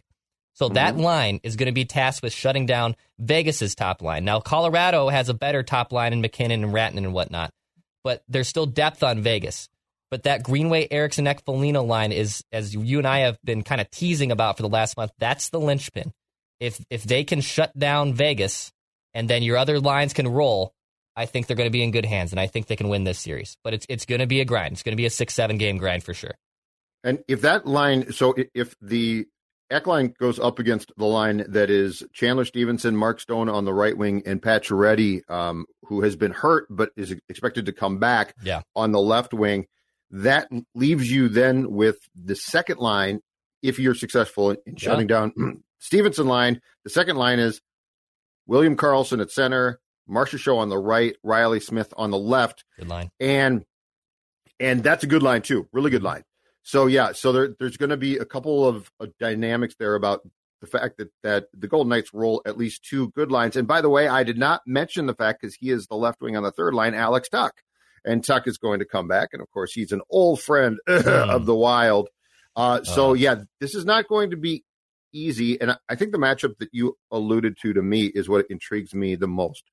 So 0.54 0.66
mm-hmm. 0.66 0.76
that 0.76 0.98
line 0.98 1.40
is 1.44 1.56
going 1.56 1.68
to 1.68 1.74
be 1.74 1.86
tasked 1.86 2.24
with 2.24 2.34
shutting 2.34 2.66
down 2.66 2.96
Vegas's 3.20 3.76
top 3.76 4.02
line. 4.02 4.26
Now, 4.26 4.40
Colorado 4.40 5.10
has 5.10 5.30
a 5.30 5.34
better 5.34 5.64
top 5.64 5.92
line 5.92 6.14
in 6.14 6.22
MacKinnon 6.22 6.64
and 6.64 6.74
Ratton 6.74 6.98
and 6.98 7.14
whatnot, 7.14 7.52
but 8.04 8.24
there's 8.28 8.48
still 8.48 8.66
depth 8.66 9.04
on 9.04 9.22
Vegas. 9.22 9.70
But 10.12 10.24
that 10.24 10.44
Greenway 10.44 10.88
Eriksson 10.92 11.26
Ek 11.26 11.44
Foligno 11.44 11.84
line 11.84 12.12
is, 12.12 12.44
as 12.52 12.76
you 12.76 13.00
and 13.00 13.08
I 13.08 13.20
have 13.20 13.40
been 13.44 13.64
kind 13.64 13.82
of 13.82 13.90
teasing 13.90 14.32
about 14.32 14.58
for 14.58 14.62
the 14.62 14.70
last 14.70 14.96
month, 14.96 15.12
that's 15.18 15.50
the 15.50 15.60
linchpin. 15.60 16.14
If 16.60 16.80
if 16.92 17.04
they 17.04 17.24
can 17.24 17.42
shut 17.42 17.76
down 17.78 18.14
Vegas 18.14 18.72
and 19.16 19.28
then 19.28 19.42
your 19.42 19.58
other 19.58 19.80
lines 19.80 20.14
can 20.14 20.28
roll, 20.28 20.76
I 21.16 21.26
think 21.26 21.48
they're 21.48 21.58
going 21.58 21.68
to 21.68 21.72
be 21.72 21.84
in 21.84 21.90
good 21.90 22.06
hands, 22.06 22.32
and 22.32 22.40
I 22.40 22.46
think 22.46 22.68
they 22.68 22.76
can 22.76 22.90
win 22.90 23.06
this 23.06 23.18
series. 23.18 23.58
But 23.64 23.74
it's 23.74 23.88
it's 23.90 24.06
going 24.06 24.22
to 24.22 24.28
be 24.28 24.40
a 24.40 24.46
grind. 24.46 24.74
It's 24.74 24.84
going 24.84 24.94
to 24.94 24.98
be 24.98 25.08
a 25.08 25.10
six 25.10 25.34
seven 25.34 25.58
game 25.58 25.78
grind 25.78 26.04
for 26.04 26.14
sure. 26.14 26.36
And 27.04 27.24
if 27.28 27.42
that 27.42 27.66
line, 27.66 28.12
so 28.14 28.36
if 28.54 28.76
the 28.82 29.26
Ek 29.74 29.88
line 29.88 30.14
goes 30.20 30.40
up 30.40 30.60
against 30.60 30.92
the 30.98 31.06
line 31.06 31.44
that 31.50 31.70
is 31.70 32.04
Chandler 32.14 32.46
Stephenson, 32.46 32.96
Mark 32.96 33.20
Stone 33.20 33.50
on 33.50 33.66
the 33.66 33.74
right 33.74 33.98
wing, 33.98 34.22
and 34.25 34.42
Pacioretty, 34.42 35.30
um, 35.30 35.66
who 35.86 36.02
has 36.02 36.16
been 36.16 36.31
hurt 36.31 36.68
but 36.70 36.92
is 36.96 37.16
expected 37.28 37.66
to 37.66 37.74
come 37.74 37.98
back 37.98 38.36
yeah. 38.44 38.62
on 38.75 38.92
the 38.92 39.02
left 39.02 39.34
wing, 39.34 39.66
that 40.12 40.48
leaves 40.75 41.12
you 41.12 41.28
then 41.28 41.72
with 41.72 41.98
the 42.16 42.36
second 42.36 42.80
line. 42.80 43.20
If 43.64 43.80
you're 43.80 43.96
successful 43.96 44.52
in 44.52 44.75
shutting 44.75 45.08
yeah. 45.10 45.30
down 45.31 45.64
Stephenson 45.80 46.28
line, 46.28 46.62
the 46.84 46.90
second 46.90 47.16
line 47.16 47.40
is 47.40 47.62
William 48.46 48.76
Karlsson 48.76 49.22
at 49.22 49.31
center, 49.31 49.80
Marchessault 50.10 50.58
on 50.58 50.69
the 50.69 50.78
right, 50.78 51.16
Riley 51.24 51.62
Smith 51.62 51.94
on 51.98 52.12
the 52.12 52.18
left. 52.18 52.66
Good 52.78 52.90
line. 52.90 53.10
And 53.19 53.64
and 54.60 54.84
that's 54.84 55.04
a 55.04 55.08
good 55.08 55.24
line 55.24 55.42
too. 55.42 55.68
Really 55.72 55.90
good 55.90 56.04
line. 56.04 56.24
So 56.63 56.88
yeah, 56.88 57.12
so 57.12 57.31
there, 57.31 57.56
there's 57.60 57.77
going 57.77 57.89
to 57.89 57.98
be 57.98 58.18
a 58.18 58.25
couple 58.25 58.65
of 58.65 58.89
uh, 59.00 59.07
dynamics 59.19 59.75
there 59.77 59.95
about 59.95 60.21
the 60.62 60.68
fact 60.68 60.98
that 60.98 61.10
that 61.24 61.48
the 61.54 61.68
Golden 61.68 61.89
Knights 61.89 62.13
roll 62.13 62.42
at 62.45 62.57
least 62.57 62.86
two 62.86 63.10
good 63.10 63.31
lines. 63.31 63.57
And 63.57 63.68
by 63.68 63.81
the 63.81 63.89
way, 63.89 64.07
I 64.07 64.24
did 64.24 64.38
not 64.38 64.62
mention 64.65 65.06
the 65.06 65.13
fact 65.13 65.42
because 65.42 65.56
he 65.56 65.69
is 65.69 65.88
the 65.88 65.95
left 65.95 66.21
wing 66.21 66.38
on 66.38 66.44
the 66.44 66.51
third 66.51 66.74
line, 66.74 66.94
Alex 66.94 67.27
Tuch, 67.27 67.51
and 68.06 68.24
Tuch 68.24 68.48
is 68.48 68.57
going 68.57 68.80
to 68.80 68.86
come 68.86 69.07
back, 69.10 69.30
and 69.33 69.42
of 69.42 69.51
course 69.51 69.74
he's 69.74 69.92
an 69.92 70.01
old 70.10 70.42
friend 70.42 70.80
of 70.88 71.45
the 71.45 71.56
Wild. 71.56 72.07
Uh, 72.56 72.81
so 72.83 73.12
uh. 73.12 73.13
yeah, 73.13 73.36
this 73.59 73.75
is 73.75 73.83
not 73.83 74.07
going 74.07 74.30
to 74.31 74.38
be 74.38 74.63
easy, 75.12 75.59
and 75.59 75.77
I 75.89 75.95
think 75.95 76.13
the 76.13 76.18
matchup 76.18 76.57
that 76.59 76.69
you 76.71 76.95
alluded 77.12 77.57
to 77.62 77.74
to 77.74 77.81
me 77.81 78.06
is 78.06 78.30
what 78.30 78.45
intrigues 78.50 78.95
me 78.95 79.16
the 79.16 79.27
most. 79.27 79.63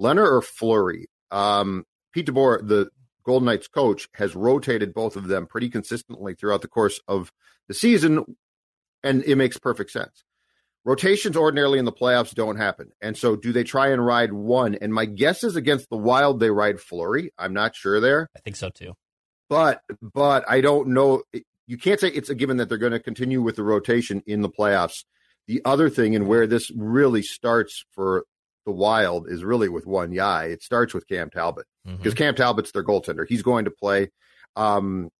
Lehner 0.00 0.26
or 0.26 0.40
Fleury. 0.40 1.08
Um, 1.30 1.84
Pete 2.12 2.26
DeBoer, 2.26 2.66
the 2.66 2.90
Golden 3.30 3.46
Knights 3.46 3.68
coach, 3.68 4.08
has 4.14 4.34
rotated 4.34 4.92
both 4.92 5.14
of 5.14 5.28
them 5.28 5.46
pretty 5.46 5.68
consistently 5.68 6.34
throughout 6.34 6.62
the 6.62 6.68
course 6.68 7.00
of 7.06 7.30
the 7.68 7.74
season, 7.74 8.24
and 9.04 9.22
it 9.22 9.36
makes 9.36 9.56
perfect 9.56 9.92
sense. 9.92 10.24
Rotations 10.84 11.36
ordinarily 11.36 11.78
in 11.78 11.84
the 11.84 11.92
playoffs 11.92 12.34
don't 12.34 12.56
happen. 12.56 12.90
And 13.00 13.16
so 13.16 13.36
do 13.36 13.52
they 13.52 13.62
try 13.62 13.92
and 13.92 14.04
ride 14.04 14.32
one? 14.32 14.74
And 14.74 14.92
my 14.92 15.04
guess 15.04 15.44
is 15.44 15.54
against 15.54 15.88
the 15.90 15.96
Wild, 15.96 16.40
they 16.40 16.50
ride 16.50 16.80
Fleury. 16.80 17.30
I'm 17.38 17.52
not 17.52 17.76
sure 17.76 18.00
there. 18.00 18.28
I 18.36 18.40
think 18.40 18.56
so 18.56 18.68
too. 18.68 18.94
But 19.48 19.80
but 20.02 20.44
I 20.48 20.60
don't 20.60 20.88
know. 20.88 21.22
You 21.68 21.78
can't 21.78 22.00
say 22.00 22.08
it's 22.08 22.30
a 22.30 22.34
given 22.34 22.56
that 22.56 22.68
they're 22.68 22.78
going 22.78 22.90
to 22.90 22.98
continue 22.98 23.42
with 23.42 23.54
the 23.54 23.62
rotation 23.62 24.24
in 24.26 24.40
the 24.40 24.50
playoffs. 24.50 25.04
The 25.46 25.62
other 25.64 25.88
thing, 25.88 26.16
and 26.16 26.26
where 26.26 26.48
this 26.48 26.72
really 26.72 27.22
starts 27.22 27.84
for 27.92 28.24
the 28.66 28.72
Wild 28.72 29.28
is 29.28 29.44
really 29.44 29.68
with 29.68 29.86
one 29.86 30.12
guy. 30.12 30.46
It 30.46 30.62
starts 30.62 30.94
with 30.94 31.08
Cam 31.08 31.30
Talbot 31.30 31.66
because 31.84 31.98
mm-hmm. 31.98 32.12
Cam 32.12 32.34
Talbot's 32.34 32.72
their 32.72 32.84
goaltender. 32.84 33.26
He's 33.28 33.42
going 33.42 33.64
to 33.64 33.70
play. 33.70 34.10
Um, 34.56 35.10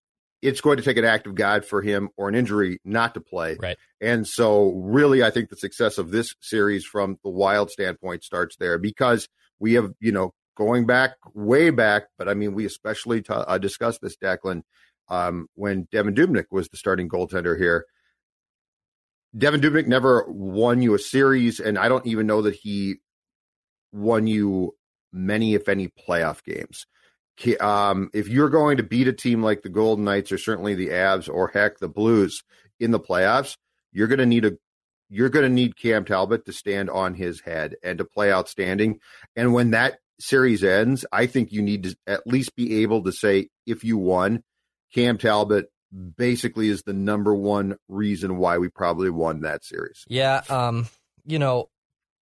it's 0.43 0.61
going 0.61 0.79
to 0.79 0.83
take 0.83 0.97
an 0.97 1.05
act 1.05 1.27
of 1.27 1.35
God 1.35 1.65
for 1.65 1.83
him 1.83 2.09
or 2.17 2.29
an 2.29 2.35
injury 2.35 2.81
not 2.85 3.15
to 3.15 3.21
play. 3.21 3.57
Right. 3.61 3.77
And 4.01 4.27
so, 4.27 4.73
really, 4.73 5.23
I 5.23 5.31
think 5.31 5.51
the 5.51 5.57
success 5.57 5.99
of 5.99 6.11
this 6.11 6.35
series 6.41 6.85
from 6.85 7.19
the 7.23 7.31
Wild 7.31 7.71
standpoint 7.71 8.25
starts 8.25 8.57
there 8.57 8.79
because 8.79 9.29
we 9.59 9.75
have, 9.75 9.93
you 10.01 10.13
know, 10.13 10.33
going 10.57 10.87
back 10.87 11.13
way 11.35 11.71
back, 11.71 12.05
but 12.19 12.29
I 12.29 12.35
mean, 12.35 12.55
we 12.55 12.67
especially 12.67 13.23
t- 13.23 13.33
uh, 13.33 13.59
discussed 13.59 14.01
this, 14.01 14.17
Declan, 14.17 14.63
um, 15.09 15.49
when 15.55 15.87
Devan 15.87 16.15
Dubnyk 16.15 16.47
was 16.51 16.69
the 16.69 16.77
starting 16.77 17.09
goaltender 17.09 17.59
here. 17.59 17.87
Devan 19.37 19.61
Dubnyk 19.61 19.87
never 19.87 20.27
won 20.29 20.83
you 20.83 20.95
a 20.95 20.99
series, 20.99 21.61
and 21.61 21.79
I 21.79 21.89
don't 21.89 22.07
even 22.07 22.27
know 22.27 22.43
that 22.43 22.57
he 22.57 22.97
won 23.93 24.27
you 24.27 24.75
many, 25.13 25.55
if 25.55 25.69
any, 25.69 25.89
playoff 25.89 26.43
games. 26.45 26.87
Um, 27.59 28.11
if 28.13 28.29
you're 28.29 28.51
going 28.51 28.77
to 28.77 28.83
beat 28.83 29.09
a 29.09 29.13
team 29.13 29.43
like 29.43 29.63
the 29.63 29.71
Golden 29.71 30.05
Knights 30.05 30.31
or 30.31 30.39
certainly 30.39 30.75
the 30.75 30.89
Avs 30.89 31.33
or 31.33 31.49
heck 31.49 31.79
the 31.79 31.89
Blues 31.89 32.43
in 32.79 32.91
the 32.91 33.01
playoffs, 33.01 33.57
you're 33.93 34.09
going 34.09 34.19
to 34.19 34.27
need 34.27 34.45
a 34.45 34.53
you're 35.09 35.29
going 35.29 35.45
to 35.45 35.53
need 35.53 35.77
Cam 35.77 36.05
Talbot 36.05 36.45
to 36.45 36.53
stand 36.53 36.89
on 36.89 37.15
his 37.15 37.41
head 37.41 37.75
and 37.83 37.99
to 37.99 38.05
play 38.05 38.33
outstanding. 38.33 39.01
And 39.35 39.53
when 39.53 39.73
that 39.73 39.99
series 40.21 40.63
ends, 40.63 41.05
I 41.11 41.27
think 41.27 41.51
you 41.51 41.63
need 41.63 41.83
to 41.83 41.97
at 42.07 42.27
least 42.27 42.55
be 42.55 42.83
able 42.83 43.03
to 43.03 43.13
say 43.13 43.49
if 43.67 43.83
you 43.83 43.99
won, 43.99 44.45
Cam 44.95 45.19
Talbot 45.19 45.67
basically 46.17 46.69
is 46.69 46.85
the 46.85 46.93
number 46.93 47.35
one 47.35 47.77
reason 47.89 48.37
why 48.37 48.59
we 48.59 48.69
probably 48.69 49.11
won 49.11 49.41
that 49.41 49.65
series. 49.65 50.05
Yeah, 50.09 50.43
um, 50.49 50.89
you 51.27 51.39
know, 51.39 51.71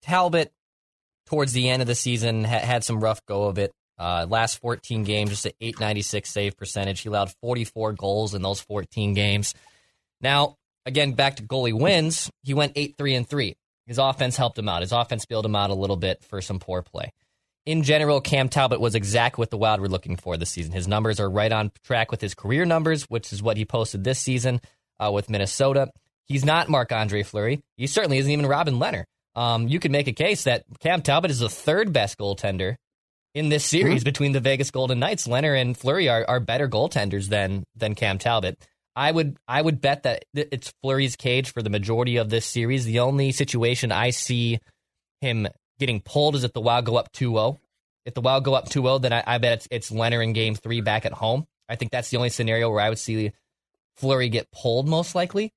Talbot 0.03 0.53
towards 1.29 1.53
the 1.53 1.69
end 1.69 1.83
of 1.83 1.89
the 1.89 1.95
season 1.95 2.45
ha- 2.45 2.59
had 2.59 2.85
some 2.85 3.01
rough 3.01 3.25
go 3.27 3.45
of 3.45 3.59
it. 3.59 3.73
Uh, 3.99 4.27
last 4.29 4.61
14 4.61 5.03
games, 5.05 5.31
just 5.31 5.47
an 5.47 5.53
896 5.61 6.31
save 6.31 6.57
percentage. 6.57 7.01
He 7.01 7.09
allowed 7.09 7.33
44 7.43 7.95
goals 7.95 8.35
in 8.35 8.43
those 8.43 8.61
14 8.61 9.13
games. 9.15 9.55
Now, 10.21 10.57
again, 10.87 11.13
back 11.13 11.37
to 11.37 11.43
goalie 11.43 11.79
wins, 11.79 12.31
he 12.43 12.55
went 12.55 12.73
8 12.77 12.95
3 12.97 13.15
and 13.15 13.29
3. 13.29 13.57
His 13.87 13.99
offense 13.99 14.37
helped 14.37 14.59
him 14.59 14.69
out. 14.69 14.83
His 14.83 14.93
offense 14.93 15.27
bailed 15.27 15.47
him 15.47 15.57
out 15.57 15.71
a 15.71 15.75
little 15.75 15.97
bit 15.97 16.23
for 16.23 16.41
some 16.41 16.59
poor 16.59 16.83
play. 16.83 17.13
In 17.67 17.83
general, 17.83 18.21
Cam 18.21 18.49
Talbot 18.49 18.81
was 18.81 18.95
exactly 18.95 19.43
what 19.43 19.51
the 19.51 19.59
Wild 19.59 19.81
were 19.81 19.89
looking 19.89 20.17
for 20.17 20.37
this 20.37 20.51
season. 20.51 20.73
His 20.73 20.89
numbers 20.89 21.21
are 21.21 21.29
right 21.29 21.53
on 21.53 21.71
track 21.85 22.11
with 22.11 22.21
his 22.21 22.35
career 22.35 22.65
numbers, 22.65 23.05
which 23.05 23.33
is 23.33 23.43
what 23.43 23.57
he 23.57 23.65
posted 23.65 24.05
this 24.05 24.19
season 24.19 24.61
uh, 25.01 25.11
with 25.13 25.29
Minnesota. 25.29 25.91
He's 26.27 26.45
not 26.45 26.69
Marc 26.69 26.93
Andre 26.93 27.23
Fleury. 27.23 27.61
He 27.77 27.87
certainly 27.87 28.19
isn't 28.19 28.31
even 28.31 28.47
Robin 28.47 28.75
Lehner. 28.75 29.05
Um, 29.39 29.69
you 29.69 29.79
could 29.79 29.93
make 29.93 30.09
a 30.09 30.13
case 30.13 30.45
that 30.45 30.65
Cam 30.81 31.01
Talbot 31.01 31.31
is 31.31 31.39
the 31.39 31.49
third 31.49 31.93
best 31.93 32.19
goaltender 32.19 32.75
in 33.37 33.51
this 33.51 33.65
series 33.65 34.01
mm-hmm. 34.01 34.05
between 34.05 34.33
the 34.33 34.41
Vegas 34.41 34.73
Golden 34.73 34.99
Knights. 34.99 35.29
Lehner 35.29 35.59
and 35.61 35.79
Fleury 35.79 36.09
are, 36.09 36.25
are 36.27 36.41
better 36.41 36.69
goaltenders 36.69 37.29
than 37.29 37.63
than 37.77 37.95
Cam 37.95 38.19
Talbot. 38.19 38.59
I 38.97 39.13
would 39.13 39.37
I 39.47 39.63
would 39.63 39.81
bet 39.81 40.03
that 40.03 40.25
it's 40.35 40.73
Fleury's 40.83 41.15
cage 41.15 41.53
for 41.53 41.63
the 41.63 41.71
majority 41.71 42.17
of 42.17 42.31
this 42.31 42.47
series. 42.47 42.85
The 42.85 42.99
only 42.99 43.31
situation 43.31 43.93
I 43.93 44.11
see 44.11 44.59
him 45.21 45.47
getting 45.79 46.01
pulled 46.01 46.35
is 46.35 46.43
if 46.43 46.53
the 46.53 46.61
Wild 46.61 46.87
go 46.87 46.97
up 46.97 47.13
2-0. 47.13 47.59
If 48.07 48.15
the 48.15 48.21
Wild 48.21 48.43
go 48.43 48.55
up 48.55 48.69
2-0, 48.69 49.03
then 49.03 49.13
I, 49.13 49.23
I 49.25 49.39
bet 49.39 49.53
it's 49.53 49.69
it's 49.71 49.91
Lehner 49.93 50.21
in 50.21 50.33
game 50.33 50.57
three 50.57 50.81
back 50.81 51.07
at 51.07 51.13
home. 51.13 51.47
I 51.69 51.77
think 51.77 51.93
that's 51.93 52.11
the 52.11 52.17
only 52.17 52.31
scenario 52.31 52.71
where 52.71 52.81
I 52.81 52.89
would 52.89 52.99
see 52.99 53.31
Fleury 53.95 54.31
get 54.31 54.51
pulled 54.51 54.89
most 54.89 55.15
likely. 55.15 55.53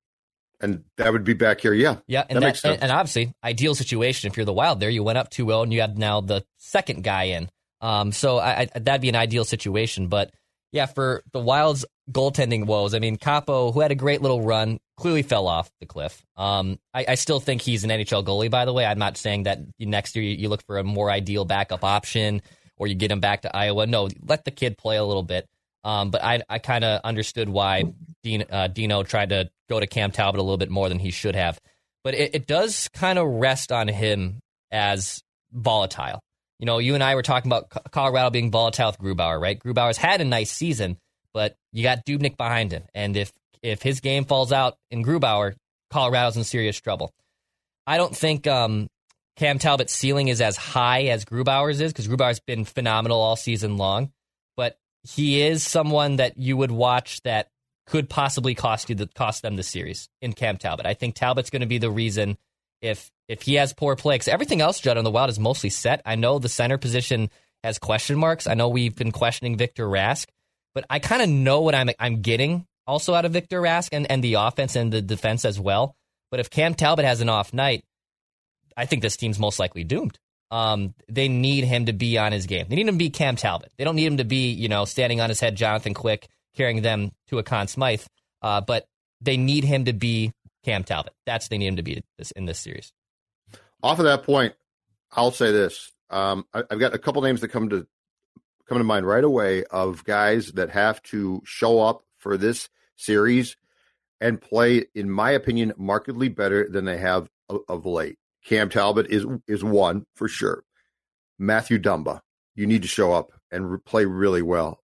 And 0.62 0.84
that 0.98 1.12
would 1.12 1.24
be 1.24 1.34
back 1.34 1.62
here, 1.62 1.74
yeah. 1.74 1.98
Yeah, 2.08 2.24
and, 2.30 2.42
that, 2.42 2.56
that 2.62 2.74
and, 2.74 2.84
and, 2.84 2.92
obviously, 2.92 3.34
ideal 3.44 3.74
situation 3.74 4.30
if 4.30 4.38
you're 4.38 4.46
the 4.46 4.54
Wild 4.54 4.80
there. 4.80 4.90
You 4.90 5.04
went 5.04 5.18
up 5.18 5.30
2 5.30 5.48
0 5.48 5.64
and 5.64 5.74
you 5.74 5.82
have 5.82 5.98
now 5.98 6.22
the 6.22 6.46
second 6.58 7.04
guy 7.04 7.24
in. 7.24 7.50
Um, 7.82 8.12
so 8.12 8.38
I, 8.38 8.68
I, 8.76 8.80
that'd 8.80 9.02
be 9.02 9.10
an 9.10 9.16
ideal 9.16 9.44
situation. 9.44 10.08
But 10.08 10.32
yeah, 10.72 10.86
for 10.86 11.24
the 11.32 11.40
Wild's 11.40 11.86
goaltending 12.12 12.66
woes, 12.66 12.94
I 12.94 13.00
mean, 13.00 13.18
Kaapo, 13.18 13.74
who 13.74 13.80
had 13.80 13.92
a 13.92 13.96
great 13.96 14.22
little 14.22 14.42
run, 14.42 14.80
clearly 14.98 15.24
fell 15.24 15.48
off 15.48 15.72
the 15.80 15.88
cliff. 15.88 16.24
Um, 16.38 16.80
I, 16.94 17.06
I, 17.10 17.16
still 17.16 17.40
think 17.40 17.62
he's 17.62 17.84
an 17.84 17.90
NHL 17.90 18.24
goalie, 18.24 18.52
by 18.52 18.66
the 18.66 18.74
way. 18.74 18.86
I'm 18.86 19.00
not 19.00 19.18
saying 19.18 19.44
that 19.44 19.60
next 19.80 20.16
year 20.16 20.24
you, 20.24 20.36
you 20.38 20.50
look 20.50 20.64
for 20.68 20.78
a 20.78 20.84
more 20.84 21.10
ideal 21.10 21.44
backup 21.44 21.84
option 21.84 22.44
or 22.78 22.88
you 22.88 22.96
get 22.96 23.12
him 23.12 23.20
back 23.20 23.42
to 23.42 23.56
Iowa. 23.56 23.88
No, 23.88 24.10
let 24.24 24.46
the 24.46 24.52
kid 24.52 24.78
play 24.78 24.98
a 24.98 25.04
little 25.04 25.24
bit. 25.24 25.48
Um, 25.84 26.12
but 26.12 26.24
I, 26.24 26.42
I 26.50 26.60
kind 26.60 26.84
of 26.84 27.02
understood 27.04 27.50
why 27.50 27.84
Dean, 28.24 28.46
uh, 28.50 28.68
Dino 28.68 29.04
tried 29.04 29.30
to 29.30 29.50
go 29.70 29.80
to 29.80 29.88
Cam 29.88 30.12
Talbot 30.12 30.40
a 30.40 30.44
little 30.44 30.58
bit 30.58 30.70
more 30.70 30.90
than 30.90 31.00
he 31.00 31.12
should 31.12 31.36
have. 31.36 31.60
But 32.04 32.14
it, 32.14 32.36
it 32.36 32.48
does 32.48 32.88
kind 32.94 33.18
of 33.18 33.28
rest 33.28 33.72
on 33.72 33.88
him 33.88 34.40
as 34.72 35.22
volatile. 35.52 36.22
You 36.60 36.66
know, 36.66 36.78
you 36.78 36.94
and 36.94 37.04
I 37.04 37.16
were 37.16 37.24
talking 37.24 37.50
about 37.50 37.70
Colorado 37.92 38.30
being 38.30 38.52
volatile 38.52 38.92
with 38.92 39.00
Grubauer, 39.00 39.42
right? 39.42 39.60
Grubauer's 39.60 39.98
had 39.98 40.22
a 40.22 40.26
nice 40.26 40.52
season, 40.52 40.98
but 41.34 41.56
you 41.74 41.82
got 41.82 42.06
Dubnyk 42.06 42.38
behind 42.38 42.72
him, 42.72 42.84
and 42.94 43.18
if 43.18 43.34
if 43.64 43.82
his 43.82 44.00
game 44.00 44.26
falls 44.26 44.52
out 44.52 44.78
in 44.90 45.04
Grubauer, 45.04 45.56
Colorado's 45.92 46.38
in 46.38 46.44
serious 46.44 46.80
trouble. 46.80 47.12
I 47.86 47.98
don't 47.98 48.16
think 48.16 48.48
um, 48.48 48.90
Cam 49.38 49.60
Talbot's 49.60 49.94
ceiling 49.94 50.28
is 50.28 50.42
as 50.42 50.58
high 50.58 51.06
as 51.06 51.26
Grubauer's 51.26 51.82
is 51.82 51.92
because 51.92 52.08
Grubauer's 52.08 52.40
been 52.40 52.66
phenomenal 52.66 53.20
all 53.20 53.36
season 53.36 53.78
long, 53.78 54.12
he 55.04 55.42
is 55.42 55.64
someone 55.64 56.18
that 56.18 56.38
you 56.38 56.58
would 56.58 56.72
watch 56.72 57.22
that 57.24 57.48
could 57.88 58.10
possibly 58.10 58.56
cost 58.56 58.90
you 58.90 58.96
the 58.96 59.08
cost 59.08 59.42
them 59.42 59.56
the 59.56 59.64
series 59.64 60.08
in 60.22 60.34
Cam 60.34 60.58
Talbot. 60.58 60.86
I 60.86 60.94
think 60.94 61.16
Talbot's 61.16 61.50
going 61.50 61.62
to 61.62 61.68
be 61.68 61.78
the 61.78 61.92
reason 61.92 62.38
if 62.82 63.12
if 63.28 63.42
he 63.44 63.56
has 63.56 63.74
poor 63.74 63.96
play. 63.96 64.16
Because 64.16 64.28
everything 64.28 64.62
else, 64.62 64.80
Judd, 64.80 64.98
on 64.98 65.04
the 65.04 65.12
Wild 65.12 65.30
is 65.30 65.40
mostly 65.40 65.70
set. 65.70 66.02
I 66.06 66.16
know 66.16 66.40
the 66.40 66.50
center 66.50 66.78
position 66.78 67.30
has 67.64 67.80
question 67.80 68.18
marks. 68.18 68.48
I 68.48 68.54
know 68.54 68.70
we've 68.70 68.96
been 68.96 69.12
questioning 69.12 69.58
Victor 69.58 69.88
Rask, 69.88 70.28
but 70.74 70.86
I 70.90 71.00
kind 71.00 71.22
of 71.22 71.30
know 71.30 71.62
what 71.62 71.76
I'm 71.76 71.90
I'm 72.00 72.22
getting 72.22 72.66
also 72.88 73.14
out 73.14 73.26
of 73.26 73.34
Victor 73.34 73.62
Rask 73.62 73.90
and, 73.92 74.10
and 74.10 74.24
the 74.24 74.36
offense 74.36 74.76
and 74.76 74.92
the 74.92 75.02
defense 75.02 75.46
as 75.46 75.60
well. 75.60 75.96
But 76.30 76.40
if 76.40 76.50
Cam 76.50 76.74
Talbot 76.74 77.06
has 77.06 77.22
an 77.22 77.30
off 77.30 77.54
night, 77.54 77.84
I 78.76 78.86
think 78.86 79.02
this 79.02 79.18
team's 79.18 79.40
most 79.40 79.60
likely 79.60 79.84
doomed. 79.84 80.18
Um, 80.52 80.94
they 81.08 81.30
need 81.30 81.64
him 81.64 81.86
to 81.86 81.94
be 81.94 82.18
on 82.18 82.34
his 82.34 82.46
game. 82.46 82.68
They 82.70 82.76
need 82.76 82.88
him 82.88 82.96
to 82.96 83.00
be 83.00 83.10
Cam 83.10 83.38
Talbot. 83.38 83.72
They 83.78 83.86
don't 83.86 83.96
need 83.96 84.06
him 84.06 84.18
to 84.18 84.26
be, 84.26 84.52
you 84.52 84.68
know, 84.68 84.84
standing 84.86 85.22
on 85.22 85.30
his 85.30 85.40
head, 85.40 85.56
Jonathan 85.56 85.94
Quick, 85.94 86.28
carrying 86.56 86.82
them 86.82 87.12
to 87.28 87.40
a 87.40 87.44
Conn 87.44 87.68
Smythe. 87.68 88.04
Uh, 88.42 88.60
but 88.60 88.86
they 89.22 89.38
need 89.38 89.64
him 89.64 89.86
to 89.86 89.94
be 89.94 90.34
Cam 90.64 90.84
Talbot. 90.84 91.14
That's 91.26 91.48
they 91.48 91.58
need 91.58 91.68
him 91.68 91.76
to 91.78 91.84
be 91.84 92.04
this 92.18 92.32
in 92.32 92.46
this 92.46 92.60
series. 92.60 92.92
Off 93.82 94.00
of 94.00 94.06
that 94.06 94.24
point, 94.24 94.54
I'll 95.14 95.32
say 95.32 95.52
this: 95.52 95.92
um, 96.10 96.46
I, 96.54 96.64
have 96.70 96.80
got 96.80 96.94
a 96.94 97.00
couple 97.00 97.22
names 97.22 97.42
that 97.42 97.48
come 97.48 97.70
to 97.70 97.88
come 98.68 98.78
to 98.78 98.84
mind 98.84 99.08
right 99.08 99.24
away 99.24 99.64
of 99.66 100.04
guys 100.04 100.54
that 100.54 100.70
have 100.70 101.02
to 101.04 101.42
show 101.46 101.82
up 101.82 102.04
for 102.18 102.38
this 102.38 102.70
series 102.96 103.58
and 104.20 104.40
play, 104.40 104.86
in 104.94 105.10
my 105.10 105.32
opinion, 105.32 105.74
markedly 105.78 106.30
better 106.30 106.70
than 106.70 106.86
they 106.86 106.98
have 106.98 107.30
of, 107.50 107.62
of 107.68 107.86
late. 107.86 108.18
Cam 108.46 108.70
Talbot 108.70 109.08
is 109.08 109.26
is 109.48 109.64
one 109.64 110.06
for 110.16 110.28
sure. 110.28 110.64
Matthew 111.38 111.80
Dumba, 111.80 112.22
you 112.56 112.68
need 112.68 112.82
to 112.84 112.88
show 112.88 113.14
up 113.14 113.32
and 113.52 113.72
re- 113.72 113.80
play 113.86 114.06
really 114.06 114.42
well. 114.42 114.80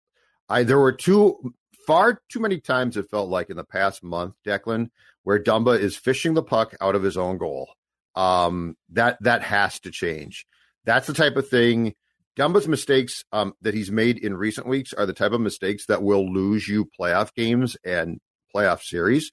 I 0.50 0.64
there 0.64 0.80
were 0.80 0.92
two 0.92 1.54
far 1.86 2.22
too 2.30 2.40
many 2.40 2.60
times 2.60 2.98
it 2.98 3.10
felt 3.10 3.30
like 3.30 3.50
in 3.50 3.58
the 3.58 3.64
past 3.64 4.04
month, 4.04 4.36
Declan, 4.46 4.90
where 5.24 5.42
Dumba 5.42 5.80
is 5.80 5.96
fishing 5.96 6.34
the 6.34 6.44
puck 6.44 6.76
out 6.82 6.96
of 6.96 7.04
his 7.04 7.18
own 7.18 7.38
goal. 7.38 7.70
Um, 8.16 8.76
that 8.90 9.18
that 9.22 9.44
has 9.44 9.80
to 9.82 9.92
change. 9.92 10.46
That's 10.86 11.08
the 11.08 11.14
type 11.14 11.36
of 11.36 11.50
thing. 11.50 11.94
Dumba's 12.38 12.68
mistakes 12.68 13.24
um, 13.32 13.54
that 13.62 13.74
he's 13.74 13.92
made 13.92 14.20
in 14.20 14.38
recent 14.38 14.68
weeks 14.68 14.94
are 14.94 15.08
the 15.08 15.14
type 15.14 15.32
of 15.32 15.42
mistakes 15.42 15.88
that 15.88 16.04
will 16.04 16.32
lose 16.32 16.68
you 16.68 16.88
playoff 17.00 17.34
games 17.34 17.76
and 17.84 18.20
playoff 18.56 18.82
series. 18.84 19.32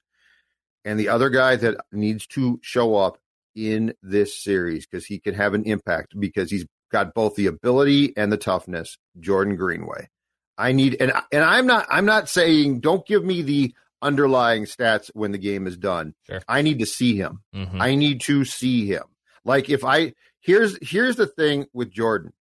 And 0.87 0.99
the 0.99 1.09
other 1.09 1.31
guy 1.31 1.57
that 1.57 1.77
needs 1.93 2.27
to 2.29 2.59
show 2.63 2.97
up 2.97 3.19
in 3.55 3.95
this 4.03 4.43
series 4.43 4.87
because 4.87 5.07
he 5.07 5.19
can 5.19 5.35
have 5.35 5.55
an 5.55 5.65
impact 5.65 6.19
because 6.19 6.51
he's 6.51 6.67
got 6.91 7.15
both 7.15 7.35
the 7.35 7.47
ability 7.47 8.13
and 8.17 8.33
the 8.33 8.37
toughness. 8.37 8.99
Jordan 9.19 9.57
Greenway. 9.57 10.09
I 10.57 10.73
need 10.73 10.97
and 11.01 11.13
and 11.33 11.43
I'm 11.43 11.67
not 11.67 11.87
I'm 11.91 12.05
not 12.05 12.29
saying 12.29 12.81
don't 12.81 13.07
give 13.07 13.25
me 13.25 13.43
the 13.43 13.75
underlying 14.01 14.65
stats 14.65 15.11
when 15.15 15.33
the 15.33 15.39
game 15.39 15.67
is 15.67 15.77
done. 15.77 16.15
Sure. 16.27 16.41
I 16.47 16.63
need 16.63 16.79
to 16.79 16.87
see 16.87 17.17
him. 17.17 17.43
Mm-hmm. 17.55 17.81
I 17.81 17.95
need 17.97 18.21
to 18.23 18.45
see 18.45 18.87
him. 18.87 19.05
Like 19.45 19.69
if 19.69 19.85
I 19.85 20.15
here's 20.41 20.79
here's 20.81 21.17
the 21.17 21.27
thing 21.27 21.67
with 21.73 21.91
Jordan. 21.91 22.33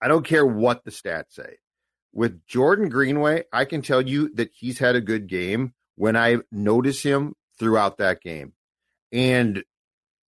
I 0.00 0.08
don't 0.08 0.26
care 0.26 0.46
what 0.46 0.84
the 0.84 0.90
stats 0.90 1.32
say. 1.32 1.56
With 2.12 2.46
Jordan 2.46 2.88
Greenway, 2.88 3.44
I 3.52 3.64
can 3.64 3.82
tell 3.82 4.02
you 4.02 4.32
that 4.34 4.50
he's 4.54 4.78
had 4.78 4.96
a 4.96 5.00
good 5.00 5.26
game 5.26 5.74
when 5.96 6.16
I 6.16 6.38
notice 6.52 7.02
him 7.02 7.34
throughout 7.58 7.98
that 7.98 8.20
game. 8.20 8.52
And 9.12 9.64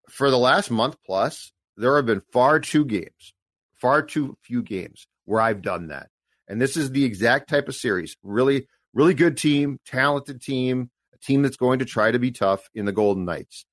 for 0.10 0.30
the 0.30 0.38
last 0.38 0.72
month 0.72 0.96
plus, 1.06 1.52
there 1.78 1.96
have 1.96 2.06
been 2.06 2.22
far 2.32 2.60
too 2.60 2.86
games, 2.86 3.34
far 3.76 4.02
too 4.02 4.38
few 4.42 4.62
games 4.62 5.08
where 5.26 5.42
I've 5.42 5.62
done 5.62 5.88
that. 5.88 6.10
And 6.48 6.62
this 6.62 6.78
is 6.78 6.92
the 6.92 7.04
exact 7.04 7.50
type 7.50 7.68
of 7.68 7.76
series. 7.76 8.16
Really, 8.24 8.68
really 8.94 9.14
good 9.14 9.38
team, 9.38 9.80
talented 9.86 10.42
team, 10.42 10.90
a 11.14 11.18
team 11.18 11.42
that's 11.42 11.58
going 11.58 11.80
to 11.80 11.86
try 11.86 12.12
to 12.12 12.20
be 12.20 12.32
tough 12.32 12.70
in 12.74 12.86
the 12.86 12.92
Golden 12.92 13.26
Knights. 13.26 13.66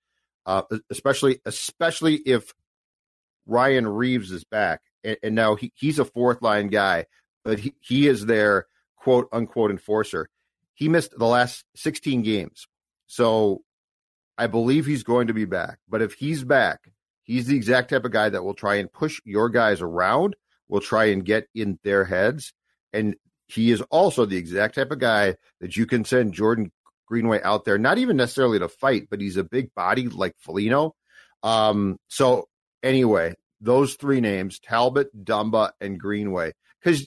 Uh, 0.44 0.62
especially, 0.90 1.38
especially 1.44 2.16
if 2.16 2.52
Ryan 3.46 3.86
Reaves 3.86 4.32
is 4.32 4.44
back, 4.44 4.80
and, 5.04 5.16
and 5.22 5.34
now 5.34 5.54
he, 5.54 5.72
he's 5.76 5.98
a 6.00 6.04
fourth 6.04 6.42
line 6.42 6.68
guy, 6.68 7.06
but 7.44 7.60
he, 7.60 7.74
he 7.80 8.08
is 8.08 8.26
their 8.26 8.66
quote 8.96 9.28
unquote 9.32 9.70
enforcer. 9.70 10.28
He 10.74 10.88
missed 10.88 11.16
the 11.16 11.26
last 11.26 11.64
16 11.76 12.22
games, 12.22 12.66
so 13.06 13.62
I 14.38 14.46
believe 14.46 14.86
he's 14.86 15.02
going 15.02 15.26
to 15.28 15.34
be 15.34 15.44
back. 15.44 15.78
But 15.88 16.02
if 16.02 16.14
he's 16.14 16.44
back, 16.44 16.90
he's 17.22 17.46
the 17.46 17.56
exact 17.56 17.90
type 17.90 18.04
of 18.04 18.12
guy 18.12 18.28
that 18.28 18.44
will 18.44 18.54
try 18.54 18.76
and 18.76 18.92
push 18.92 19.20
your 19.24 19.48
guys 19.48 19.80
around, 19.80 20.36
will 20.68 20.80
try 20.80 21.06
and 21.06 21.24
get 21.24 21.48
in 21.54 21.78
their 21.82 22.04
heads, 22.04 22.52
and 22.92 23.14
he 23.46 23.70
is 23.70 23.82
also 23.90 24.24
the 24.24 24.36
exact 24.36 24.76
type 24.76 24.90
of 24.90 24.98
guy 24.98 25.36
that 25.60 25.76
you 25.76 25.86
can 25.86 26.04
send 26.04 26.32
Jordan 26.32 26.72
Greenway 27.06 27.42
out 27.42 27.64
there, 27.64 27.76
not 27.76 27.98
even 27.98 28.16
necessarily 28.16 28.58
to 28.58 28.68
fight, 28.68 29.08
but 29.10 29.20
he's 29.20 29.36
a 29.36 29.44
big 29.44 29.74
body 29.74 30.08
like 30.08 30.34
Foligno. 30.38 30.94
Um, 31.42 31.98
so 32.08 32.48
anyway, 32.82 33.34
those 33.60 33.94
three 33.94 34.22
names, 34.22 34.58
Talbot, 34.58 35.08
Dumba, 35.24 35.72
and 35.80 36.00
Greenway. 36.00 36.52
Because 36.82 37.06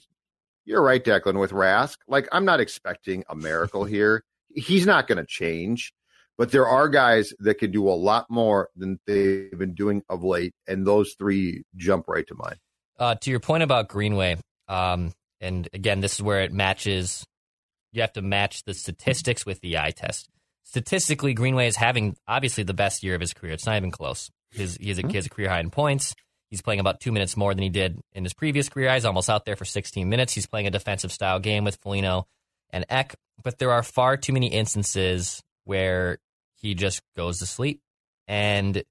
you're 0.64 0.82
right, 0.82 1.04
Declan, 1.04 1.40
with 1.40 1.50
Rask. 1.50 1.96
Like, 2.06 2.28
I'm 2.30 2.44
not 2.44 2.60
expecting 2.60 3.24
a 3.28 3.34
miracle 3.34 3.84
here. 3.84 4.22
He's 4.54 4.86
not 4.86 5.08
going 5.08 5.18
to 5.18 5.26
change, 5.26 5.92
but 6.38 6.50
there 6.50 6.66
are 6.66 6.88
guys 6.88 7.32
that 7.38 7.58
can 7.58 7.70
do 7.70 7.88
a 7.88 7.90
lot 7.90 8.26
more 8.28 8.68
than 8.76 8.98
they've 9.06 9.58
been 9.58 9.74
doing 9.74 10.02
of 10.08 10.22
late. 10.22 10.54
And 10.66 10.86
those 10.86 11.14
three 11.18 11.64
jump 11.76 12.08
right 12.08 12.26
to 12.26 12.34
mind. 12.34 12.56
Uh, 12.98 13.14
to 13.16 13.30
your 13.30 13.40
point 13.40 13.62
about 13.62 13.88
Greenway, 13.88 14.38
um, 14.68 15.12
and 15.40 15.68
again, 15.72 16.00
this 16.00 16.14
is 16.14 16.22
where 16.22 16.40
it 16.40 16.52
matches. 16.52 17.24
You 17.92 18.00
have 18.02 18.12
to 18.14 18.22
match 18.22 18.64
the 18.64 18.74
statistics 18.74 19.44
with 19.44 19.60
the 19.60 19.78
eye 19.78 19.90
test. 19.90 20.28
Statistically, 20.64 21.34
Greenway 21.34 21.68
is 21.68 21.76
having 21.76 22.16
obviously 22.26 22.64
the 22.64 22.74
best 22.74 23.02
year 23.02 23.14
of 23.14 23.20
his 23.20 23.32
career. 23.32 23.52
It's 23.52 23.66
not 23.66 23.76
even 23.76 23.90
close. 23.90 24.30
His, 24.50 24.76
he, 24.76 24.88
has 24.88 24.98
a, 24.98 25.06
he 25.06 25.14
has 25.14 25.26
a 25.26 25.30
career 25.30 25.48
high 25.48 25.60
in 25.60 25.70
points. 25.70 26.14
He's 26.50 26.62
playing 26.62 26.80
about 26.80 27.00
two 27.00 27.12
minutes 27.12 27.36
more 27.36 27.54
than 27.54 27.62
he 27.62 27.68
did 27.68 28.00
in 28.12 28.24
his 28.24 28.34
previous 28.34 28.68
career. 28.68 28.92
He's 28.92 29.04
almost 29.04 29.28
out 29.28 29.44
there 29.44 29.56
for 29.56 29.64
16 29.64 30.08
minutes. 30.08 30.32
He's 30.32 30.46
playing 30.46 30.66
a 30.66 30.70
defensive 30.70 31.12
style 31.12 31.38
game 31.38 31.64
with 31.64 31.76
Foligno 31.82 32.26
and 32.70 32.84
Ek. 32.88 33.14
but 33.42 33.58
there 33.58 33.72
are 33.72 33.82
far 33.82 34.16
too 34.16 34.32
many 34.32 34.48
instances 34.48 35.42
where 35.64 36.18
he 36.66 36.74
just 36.74 37.00
goes 37.16 37.38
to 37.38 37.46
sleep, 37.46 37.80
and 38.28 38.82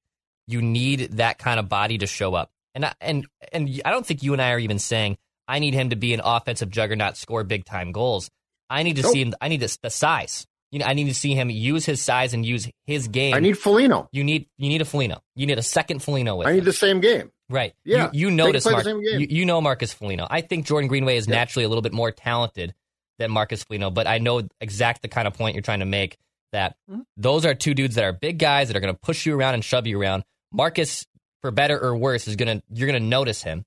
you 0.47 0.61
need 0.61 1.11
that 1.13 1.37
kind 1.37 1.59
of 1.59 1.69
body 1.69 1.97
to 1.99 2.07
show 2.07 2.33
up. 2.33 2.49
And 2.73 2.85
I, 2.85 2.93
and 3.01 3.25
and 3.53 3.81
I 3.85 3.91
don't 3.91 4.05
think 4.05 4.21
you 4.23 4.33
and 4.33 4.41
I 4.41 4.51
are 4.51 4.59
even 4.59 4.79
saying 4.79 5.17
I 5.47 5.59
need 5.59 5.73
him 5.73 5.89
to 5.91 5.95
be 5.95 6.13
an 6.13 6.21
offensive 6.23 6.69
juggernaut, 6.69 7.17
score 7.17 7.43
big 7.43 7.65
time 7.65 7.91
goals. 7.91 8.29
I 8.69 8.83
need 8.83 8.95
to 8.97 9.03
Nope. 9.03 9.11
see 9.13 9.21
him. 9.21 9.33
I 9.39 9.47
need 9.47 9.61
to, 9.61 9.77
the 9.81 9.89
size. 9.89 10.45
You 10.71 10.79
know, 10.79 10.85
I 10.87 10.93
need 10.93 11.05
to 11.05 11.13
see 11.13 11.35
him 11.35 11.49
use 11.49 11.85
his 11.85 12.01
size 12.01 12.33
and 12.33 12.45
use 12.45 12.67
his 12.85 13.07
game. 13.07 13.33
I 13.35 13.39
need 13.39 13.57
Foligno. 13.57 14.09
you 14.11 14.23
need 14.23 14.47
you 14.57 14.67
need 14.67 14.81
a 14.81 14.85
Foligno. 14.85 15.21
You 15.35 15.45
need 15.45 15.57
a 15.57 15.63
second 15.63 15.99
Foligno 16.01 16.35
with 16.35 16.47
I 16.47 16.51
him. 16.51 16.55
need 16.57 16.65
the 16.65 16.73
same 16.73 16.99
game. 16.99 17.31
Right. 17.49 17.73
Yeah, 17.85 18.09
You, 18.11 18.27
you 18.29 18.31
notice 18.31 18.65
Mark. 18.65 18.85
You, 18.85 19.27
you 19.29 19.45
know 19.45 19.61
Marcus 19.61 19.93
Foligno. 19.93 20.25
I 20.29 20.41
think 20.41 20.65
Jordan 20.65 20.87
Greenway 20.87 21.15
is 21.17 21.27
Yeah. 21.27 21.35
naturally 21.35 21.63
a 21.63 21.69
little 21.69 21.83
bit 21.83 21.93
more 21.93 22.11
talented 22.11 22.73
than 23.19 23.29
Marcus 23.31 23.63
Foligno, 23.63 23.91
but 23.91 24.07
I 24.07 24.17
know 24.17 24.41
exact 24.59 25.01
the 25.03 25.07
kind 25.07 25.27
of 25.27 25.35
point 25.35 25.53
you're 25.55 25.61
trying 25.61 25.79
to 25.79 25.85
make 25.85 26.17
that 26.55 26.75
Mm-hmm. 26.89 27.01
those 27.17 27.45
are 27.45 27.53
two 27.53 27.73
dudes 27.73 27.95
that 27.95 28.03
are 28.03 28.13
big 28.13 28.39
guys 28.39 28.67
that 28.67 28.75
are 28.77 28.79
going 28.79 28.93
to 28.93 28.99
push 28.99 29.25
you 29.25 29.35
around 29.37 29.53
and 29.53 29.63
shove 29.63 29.85
you 29.87 29.99
around. 30.01 30.23
Marcus, 30.51 31.05
for 31.41 31.51
better 31.51 31.79
or 31.79 31.95
worse, 31.95 32.27
is 32.27 32.35
going 32.35 32.57
to 32.59 32.63
you're 32.73 32.89
going 32.89 33.01
to 33.01 33.07
notice 33.07 33.43
him, 33.43 33.63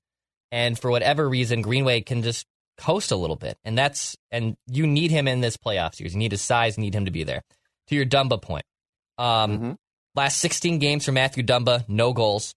and 0.51 0.77
for 0.77 0.89
whatever 0.91 1.27
reason, 1.29 1.61
Greenway 1.61 2.01
can 2.01 2.21
just 2.23 2.45
coast 2.77 3.11
a 3.11 3.15
little 3.15 3.35
bit, 3.35 3.57
and 3.65 3.77
that's 3.77 4.15
and 4.31 4.55
you 4.67 4.85
need 4.87 5.11
him 5.11 5.27
in 5.27 5.41
this 5.41 5.57
playoff 5.57 5.95
series. 5.95 6.13
You 6.13 6.19
need 6.19 6.31
his 6.31 6.41
size, 6.41 6.77
you 6.77 6.81
need 6.81 6.95
him 6.95 7.05
to 7.05 7.11
be 7.11 7.23
there. 7.23 7.41
To 7.87 7.95
your 7.95 8.05
Dumba 8.05 8.41
point, 8.41 8.65
um, 9.17 9.59
Mhm. 9.59 9.75
last 10.15 10.37
16 10.39 10.79
games 10.79 11.05
for 11.05 11.11
Matthew 11.11 11.43
Dumba, 11.43 11.83
no 11.87 12.13
goals 12.13 12.53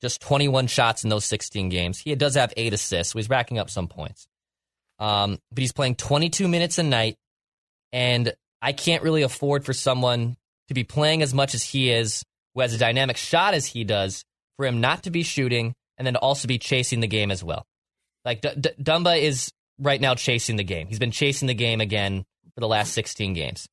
just 0.00 0.20
21 0.20 0.66
shots 0.66 1.04
in 1.04 1.10
those 1.10 1.24
16 1.24 1.68
games. 1.68 2.00
He 2.00 2.12
does 2.16 2.34
have 2.34 2.52
eight 2.56 2.72
assists, 2.72 3.12
so 3.12 3.20
he's 3.20 3.28
racking 3.30 3.58
up 3.60 3.70
some 3.70 3.86
points. 3.86 4.26
Um, 4.98 5.38
but 5.52 5.60
he's 5.60 5.72
playing 5.72 5.94
22 5.94 6.48
minutes 6.48 6.76
a 6.78 6.82
night, 6.82 7.16
and 7.92 8.32
I 8.62 8.72
can't 8.72 9.02
really 9.02 9.22
afford 9.22 9.64
for 9.64 9.72
someone 9.72 10.36
to 10.68 10.74
be 10.74 10.84
playing 10.84 11.22
as 11.22 11.34
much 11.34 11.54
as 11.54 11.62
he 11.62 11.90
is, 11.90 12.24
who 12.54 12.60
has 12.62 12.72
a 12.72 12.78
dynamic 12.78 13.16
shot 13.16 13.54
as 13.54 13.66
he 13.66 13.84
does, 13.84 14.24
for 14.56 14.64
him 14.64 14.80
not 14.80 15.02
to 15.02 15.10
be 15.10 15.22
shooting 15.22 15.74
and 15.98 16.06
then 16.06 16.16
also 16.16 16.48
be 16.48 16.58
chasing 16.58 17.00
the 17.00 17.06
game 17.06 17.30
as 17.30 17.42
well. 17.42 17.66
Like 18.24 18.40
D- 18.40 18.54
D- 18.58 18.70
Dumba 18.80 19.20
is 19.20 19.52
right 19.78 20.00
now 20.00 20.14
chasing 20.14 20.56
the 20.56 20.64
game. 20.64 20.86
He's 20.86 21.00
been 21.00 21.10
chasing 21.10 21.48
the 21.48 21.54
game 21.54 21.80
again 21.80 22.24
for 22.54 22.60
the 22.60 22.68
last 22.68 22.92
16 22.92 23.34
games, 23.34 23.66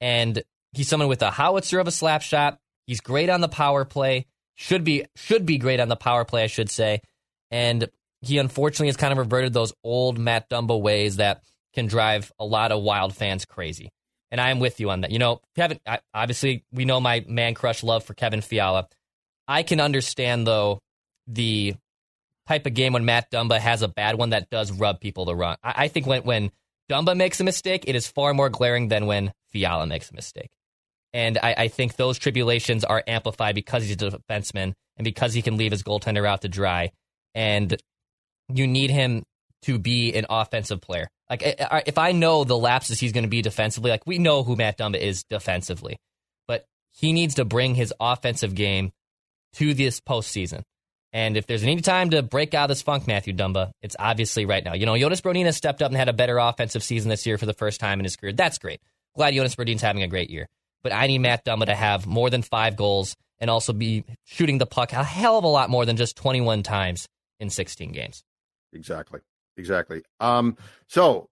and 0.00 0.42
he's 0.72 0.88
someone 0.88 1.08
with 1.08 1.22
a 1.22 1.30
howitzer 1.30 1.80
of 1.80 1.88
a 1.88 1.92
slap 1.92 2.22
shot. 2.22 2.58
He's 2.86 3.00
great 3.00 3.28
on 3.28 3.40
the 3.40 3.48
power 3.48 3.84
play 3.84 4.26
should 4.58 4.82
be 4.82 5.04
should 5.14 5.46
be 5.46 5.56
great 5.56 5.78
on 5.78 5.88
the 5.88 5.96
power 5.96 6.24
play, 6.24 6.42
I 6.42 6.48
should 6.48 6.68
say. 6.68 7.00
And 7.50 7.88
he 8.20 8.38
unfortunately 8.38 8.88
has 8.88 8.96
kind 8.96 9.12
of 9.12 9.18
reverted 9.18 9.52
those 9.52 9.72
old 9.84 10.18
Matt 10.18 10.50
Dumba 10.50 10.78
ways 10.78 11.16
that 11.16 11.44
can 11.74 11.86
drive 11.86 12.32
a 12.40 12.44
lot 12.44 12.72
of 12.72 12.82
wild 12.82 13.14
fans 13.14 13.44
crazy. 13.44 13.90
And 14.30 14.40
I 14.40 14.50
am 14.50 14.60
with 14.60 14.78
you 14.80 14.90
on 14.90 15.02
that. 15.02 15.10
You 15.10 15.18
know, 15.18 15.40
Kevin. 15.56 15.80
I, 15.86 16.00
obviously, 16.12 16.64
we 16.72 16.84
know 16.84 17.00
my 17.00 17.24
man 17.26 17.54
crush 17.54 17.82
love 17.82 18.04
for 18.04 18.14
Kevin 18.14 18.40
Fiala. 18.42 18.88
I 19.46 19.62
can 19.62 19.80
understand 19.80 20.46
though 20.46 20.80
the 21.26 21.74
type 22.46 22.66
of 22.66 22.74
game 22.74 22.92
when 22.92 23.04
Matt 23.04 23.30
Dumba 23.30 23.58
has 23.58 23.82
a 23.82 23.88
bad 23.88 24.16
one 24.16 24.30
that 24.30 24.50
does 24.50 24.70
rub 24.72 25.00
people 25.00 25.24
the 25.24 25.34
wrong. 25.34 25.56
I, 25.62 25.74
I 25.84 25.88
think 25.88 26.06
when 26.06 26.22
when 26.22 26.50
Dumba 26.90 27.16
makes 27.16 27.40
a 27.40 27.44
mistake, 27.44 27.84
it 27.86 27.94
is 27.94 28.06
far 28.06 28.34
more 28.34 28.50
glaring 28.50 28.88
than 28.88 29.06
when 29.06 29.32
Fiala 29.50 29.86
makes 29.86 30.10
a 30.10 30.14
mistake. 30.14 30.50
And 31.12 31.38
I, 31.38 31.54
I 31.56 31.68
think 31.68 31.96
those 31.96 32.18
tribulations 32.18 32.84
are 32.84 33.02
amplified 33.06 33.54
because 33.54 33.82
he's 33.82 33.92
a 33.92 33.96
defenseman 33.96 34.74
and 34.96 35.04
because 35.04 35.32
he 35.32 35.42
can 35.42 35.56
leave 35.56 35.72
his 35.72 35.82
goaltender 35.82 36.26
out 36.26 36.42
to 36.42 36.48
dry. 36.48 36.90
And 37.34 37.76
you 38.52 38.66
need 38.66 38.90
him 38.90 39.24
to 39.62 39.78
be 39.78 40.14
an 40.14 40.26
offensive 40.28 40.80
player. 40.80 41.08
Like 41.28 41.42
if 41.86 41.98
I 41.98 42.12
know 42.12 42.44
the 42.44 42.56
lapses 42.56 43.00
he's 43.00 43.12
going 43.12 43.24
to 43.24 43.30
be 43.30 43.42
defensively, 43.42 43.90
like 43.90 44.06
we 44.06 44.18
know 44.18 44.42
who 44.42 44.56
Matt 44.56 44.78
Dumba 44.78 44.98
is 44.98 45.24
defensively, 45.24 45.98
but 46.46 46.64
he 46.92 47.12
needs 47.12 47.34
to 47.36 47.44
bring 47.44 47.74
his 47.74 47.92
offensive 48.00 48.54
game 48.54 48.92
to 49.54 49.74
this 49.74 50.00
postseason. 50.00 50.62
And 51.12 51.36
if 51.36 51.46
there's 51.46 51.62
any 51.62 51.80
time 51.80 52.10
to 52.10 52.22
break 52.22 52.54
out 52.54 52.64
of 52.64 52.68
this 52.68 52.82
funk, 52.82 53.06
Matthew 53.06 53.34
Dumba, 53.34 53.70
it's 53.82 53.96
obviously 53.98 54.44
right 54.44 54.64
now. 54.64 54.74
You 54.74 54.86
know, 54.86 54.96
Jonas 54.96 55.20
Brodin 55.20 55.46
has 55.46 55.56
stepped 55.56 55.82
up 55.82 55.90
and 55.90 55.96
had 55.96 56.08
a 56.08 56.12
better 56.12 56.38
offensive 56.38 56.82
season 56.82 57.08
this 57.08 57.26
year 57.26 57.38
for 57.38 57.46
the 57.46 57.54
first 57.54 57.80
time 57.80 57.98
in 57.98 58.04
his 58.04 58.16
career. 58.16 58.32
That's 58.32 58.58
great. 58.58 58.80
Glad 59.16 59.34
Jonas 59.34 59.56
Brodin's 59.56 59.82
having 59.82 60.02
a 60.02 60.08
great 60.08 60.30
year. 60.30 60.46
But 60.82 60.92
I 60.92 61.06
need 61.06 61.18
Matt 61.18 61.44
Dumba 61.44 61.66
to 61.66 61.74
have 61.74 62.06
more 62.06 62.30
than 62.30 62.42
five 62.42 62.76
goals 62.76 63.16
and 63.38 63.50
also 63.50 63.72
be 63.72 64.04
shooting 64.24 64.58
the 64.58 64.66
puck 64.66 64.92
a 64.92 65.02
hell 65.02 65.38
of 65.38 65.44
a 65.44 65.48
lot 65.48 65.70
more 65.70 65.86
than 65.86 65.96
just 65.96 66.16
21 66.16 66.62
times 66.62 67.08
in 67.40 67.50
16 67.50 67.92
games. 67.92 68.22
Exactly. 68.72 69.20
Exactly. 69.58 70.02
Um, 70.20 70.56
so 70.86 71.28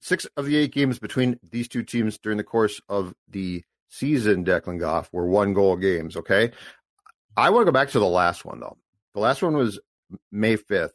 six 0.00 0.26
of 0.36 0.46
the 0.46 0.56
eight 0.56 0.72
games 0.72 0.98
between 0.98 1.38
these 1.50 1.66
two 1.66 1.82
teams 1.82 2.18
during 2.18 2.38
the 2.38 2.44
course 2.44 2.80
of 2.88 3.14
the 3.28 3.64
season, 3.88 4.44
Declan 4.44 4.78
Goff, 4.78 5.08
were 5.12 5.26
one 5.26 5.54
goal 5.54 5.76
games. 5.76 6.16
Okay. 6.16 6.52
I 7.36 7.50
want 7.50 7.62
to 7.62 7.72
go 7.72 7.72
back 7.72 7.90
to 7.90 7.98
the 7.98 8.06
last 8.06 8.44
one 8.44 8.60
though. 8.60 8.76
The 9.14 9.20
last 9.20 9.42
one 9.42 9.56
was 9.56 9.80
May 10.30 10.56
5th. 10.56 10.90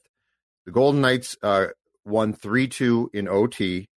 The 0.66 0.72
Golden 0.72 1.02
Knights 1.02 1.36
uh, 1.42 1.68
won 2.06 2.34
3 2.34 2.68
2 2.68 3.12
in 3.14 3.28
OT, 3.28 3.90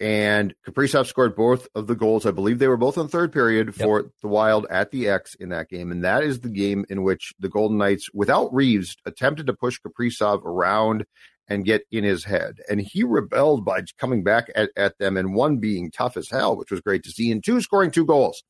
and 0.00 0.54
Kaprizov 0.66 1.06
scored 1.06 1.34
both 1.34 1.66
of 1.74 1.86
the 1.86 1.96
goals. 1.96 2.24
I 2.24 2.30
believe 2.30 2.58
they 2.58 2.68
were 2.68 2.76
both 2.76 2.96
in 2.96 3.04
the 3.04 3.08
third 3.08 3.32
period 3.32 3.74
for 3.74 4.12
the 4.22 4.28
Wild 4.28 4.66
at 4.70 4.90
the 4.90 5.08
X 5.08 5.34
in 5.34 5.48
that 5.48 5.68
game. 5.68 5.90
And 5.90 6.04
that 6.04 6.22
is 6.22 6.40
the 6.40 6.48
game 6.48 6.84
in 6.88 7.02
which 7.02 7.32
the 7.40 7.48
Golden 7.48 7.78
Knights, 7.78 8.08
without 8.14 8.54
Reaves, 8.54 8.96
attempted 9.04 9.46
to 9.46 9.54
push 9.54 9.80
Kaprizov 9.80 10.44
around 10.44 11.04
and 11.48 11.64
get 11.64 11.82
in 11.90 12.04
his 12.04 12.24
head. 12.24 12.58
And 12.68 12.80
he 12.80 13.02
rebelled 13.02 13.64
by 13.64 13.82
coming 13.98 14.22
back 14.22 14.50
at, 14.54 14.70
at 14.76 14.98
them 14.98 15.16
and 15.16 15.34
one 15.34 15.58
being 15.58 15.90
tough 15.90 16.16
as 16.16 16.28
hell, 16.28 16.56
which 16.56 16.70
was 16.70 16.80
great 16.80 17.02
to 17.04 17.10
see, 17.10 17.30
and 17.30 17.42
two 17.42 17.60
scoring 17.60 17.90
two 17.90 18.04
goals. 18.04 18.42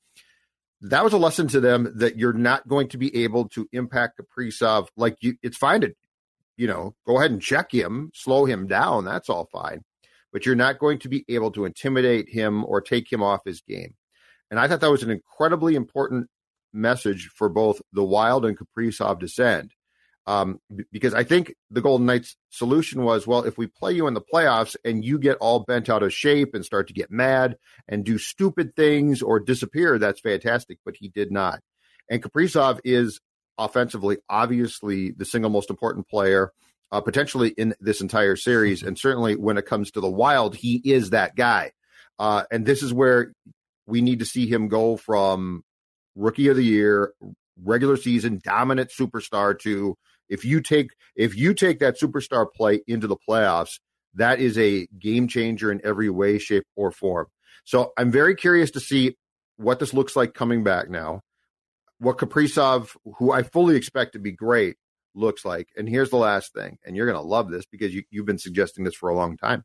That 0.80 1.04
was 1.04 1.12
a 1.12 1.18
lesson 1.18 1.48
to 1.48 1.61
them 1.61 1.92
that 1.96 2.18
you're 2.18 2.32
not 2.32 2.68
going 2.68 2.88
to 2.90 2.98
be 2.98 3.24
able 3.24 3.48
to 3.50 3.68
impact 3.72 4.20
Kaprizov. 4.20 4.88
Like 4.96 5.16
you, 5.20 5.37
it's 5.42 5.56
fine 5.56 5.80
to, 5.80 5.94
you 6.56 6.66
know, 6.66 6.94
go 7.06 7.18
ahead 7.18 7.30
and 7.30 7.42
check 7.42 7.72
him, 7.72 8.11
slow 8.14 8.44
him 8.44 8.66
down. 8.66 9.04
That's 9.04 9.28
all 9.28 9.48
fine. 9.52 9.82
But 10.32 10.44
you're 10.44 10.54
not 10.54 10.78
going 10.78 10.98
to 11.00 11.08
be 11.08 11.24
able 11.28 11.50
to 11.52 11.64
intimidate 11.64 12.28
him 12.28 12.64
or 12.64 12.80
take 12.80 13.11
him 13.11 13.22
off 13.22 13.40
his 13.44 13.61
game. 13.61 13.94
And 14.50 14.61
I 14.61 14.68
thought 14.68 14.80
that 14.80 14.90
was 14.90 15.02
an 15.02 15.11
incredibly 15.11 15.74
important 15.74 16.28
message 16.72 17.30
for 17.34 17.48
both 17.48 17.80
the 17.92 18.04
Wild 18.04 18.44
and 18.44 18.56
Kaprizov 18.58 19.20
to 19.20 19.28
send. 19.28 19.72
Um, 20.29 20.61
because 20.93 21.14
I 21.14 21.25
think 21.25 21.55
the 21.71 21.81
Golden 21.81 22.07
Knights' 22.07 22.37
solution 22.51 23.03
was, 23.03 23.27
well, 23.27 23.45
if 23.45 23.57
we 23.57 23.67
play 23.67 23.95
you 23.95 24.07
in 24.09 24.12
the 24.12 24.21
playoffs 24.21 24.77
and 24.85 25.03
you 25.03 25.19
get 25.19 25.38
all 25.38 25.61
bent 25.61 25.88
out 25.88 26.03
of 26.03 26.12
shape 26.12 26.55
and 26.55 26.62
start 26.62 26.87
to 26.88 26.93
get 26.93 27.11
mad 27.11 27.57
and 27.88 28.05
do 28.05 28.19
stupid 28.19 28.77
things 28.77 29.23
or 29.23 29.41
disappear, 29.41 29.99
that's 29.99 30.21
fantastic. 30.21 30.81
But 30.85 30.97
he 31.01 31.09
did 31.09 31.33
not. 31.33 31.61
And 32.11 32.23
Kaprizov 32.23 32.79
is 32.85 33.21
offensively, 33.57 34.19
obviously, 34.29 35.12
the 35.12 35.25
single 35.25 35.51
most 35.51 35.71
important 35.71 36.07
player, 36.09 36.53
uh, 36.93 37.01
potentially 37.01 37.49
in 37.57 37.75
this 37.81 38.03
entire 38.03 38.37
series. 38.37 38.83
And 38.83 38.99
certainly 38.99 39.35
when 39.35 39.57
it 39.57 39.64
comes 39.64 39.93
to 39.93 40.03
the 40.03 40.11
Wild, 40.11 40.55
he 40.55 40.83
is 40.85 41.09
that 41.11 41.37
guy. 41.37 41.73
Uh, 42.19 42.45
and 42.53 42.67
this 42.67 42.83
is 42.83 42.93
where 42.93 43.33
we 43.87 44.03
need 44.03 44.19
to 44.19 44.27
see 44.27 44.47
him 44.47 44.69
go 44.69 44.99
from 44.99 45.64
rookie 46.14 46.49
of 46.49 46.57
the 46.57 46.64
year, 46.64 47.14
regular 47.64 47.97
season 47.97 48.43
dominant 48.45 48.91
superstar 48.91 49.59
to 49.61 49.97
if 50.29 50.45
you 50.45 50.61
take 50.61 50.91
if 51.17 51.37
you 51.37 51.55
take 51.55 51.81
that 51.81 51.99
superstar 52.01 52.47
play 52.53 52.81
into 52.87 53.07
the 53.07 53.17
playoffs, 53.29 53.81
that 54.14 54.41
is 54.41 54.59
a 54.59 54.87
game 54.99 55.29
changer 55.29 55.71
in 55.71 55.81
every 55.85 56.11
way, 56.11 56.38
shape, 56.38 56.64
or 56.77 56.91
form. 56.91 57.27
So 57.64 57.93
I'm 57.97 58.11
very 58.11 58.35
curious 58.35 58.71
to 58.73 58.81
see 58.81 59.17
what 59.57 59.79
this 59.81 59.93
looks 59.93 60.17
like 60.17 60.35
coming 60.35 60.64
back 60.64 60.88
now. 60.88 61.21
What 61.99 62.19
Kaprizov, 62.19 62.97
who 63.19 63.33
I 63.33 63.43
fully 63.43 63.77
expect 63.77 64.12
to 64.12 64.21
be 64.21 64.33
great, 64.33 64.77
looks 65.14 65.45
like. 65.45 65.69
And 65.77 65.88
here's 65.88 66.11
the 66.11 66.17
last 66.17 66.55
thing, 66.55 66.79
and 66.87 66.97
you're 66.97 67.07
going 67.07 67.21
to 67.21 67.29
love 67.29 67.51
this 67.51 67.64
because 67.67 67.95
you, 67.95 68.05
you've 68.11 68.27
been 68.27 68.38
suggesting 68.38 68.85
this 68.85 68.95
for 68.95 69.09
a 69.09 69.17
long 69.17 69.37
time. 69.37 69.64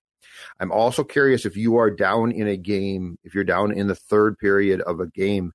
I'm 0.59 0.71
also 0.71 1.03
curious 1.03 1.45
if 1.45 1.55
you 1.55 1.77
are 1.77 1.91
down 1.91 2.31
in 2.31 2.47
a 2.47 2.57
game, 2.57 3.17
if 3.23 3.35
you're 3.35 3.43
down 3.43 3.71
in 3.71 3.87
the 3.87 3.95
third 3.95 4.37
period 4.37 4.81
of 4.81 4.99
a 4.99 5.07
game 5.07 5.51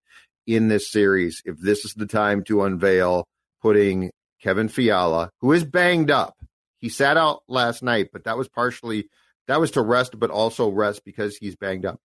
in 0.46 0.68
this 0.68 0.90
series, 0.90 1.42
if 1.44 1.58
this 1.58 1.84
is 1.84 1.94
the 1.94 2.06
time 2.06 2.44
to 2.44 2.62
unveil 2.62 3.26
putting 3.60 4.10
Kevin 4.42 4.68
Fiala, 4.68 5.30
who 5.40 5.52
is 5.52 5.64
banged 5.64 6.10
up. 6.10 6.36
He 6.78 6.88
sat 6.88 7.16
out 7.16 7.42
last 7.48 7.82
night, 7.82 8.10
but 8.12 8.24
that 8.24 8.38
was 8.38 8.48
partially 8.48 9.08
that 9.48 9.60
was 9.60 9.72
to 9.72 9.82
rest, 9.82 10.18
but 10.18 10.30
also 10.30 10.68
rest 10.68 11.04
because 11.04 11.36
he's 11.36 11.56
banged 11.56 11.86
up. 11.86 12.00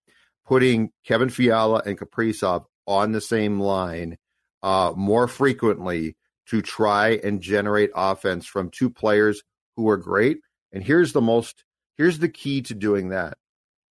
Putting 0.46 0.90
Kevin 1.06 1.28
Fiala 1.28 1.82
and 1.84 1.98
Kaprizov 1.98 2.64
on 2.86 3.12
the 3.12 3.20
same 3.20 3.60
line 3.60 4.16
uh, 4.62 4.92
more 4.96 5.28
frequently 5.28 6.16
to 6.48 6.62
try 6.62 7.20
and 7.22 7.40
generate 7.40 7.90
offense 7.94 8.46
from 8.46 8.70
two 8.70 8.90
players 8.90 9.42
who 9.76 9.88
are 9.88 9.96
great. 9.96 10.38
And 10.72 10.82
here's 10.82 11.12
the 11.12 11.20
most 11.20 11.64
here's 11.96 12.18
the 12.18 12.28
key 12.28 12.62
to 12.62 12.74
doing 12.74 13.10
that, 13.10 13.36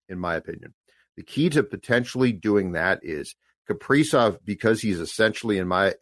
in 0.10 0.19
my 0.19 0.36
opinion. 0.36 0.73
The 1.15 1.23
key 1.23 1.49
to 1.51 1.63
potentially 1.63 2.32
doing 2.32 2.73
that 2.73 2.99
is 3.03 3.36
Kaprizov, 3.69 4.39
because 4.43 4.82
he's 4.82 4.99
essentially 4.99 5.58
in 5.58 5.67
my 5.67 5.93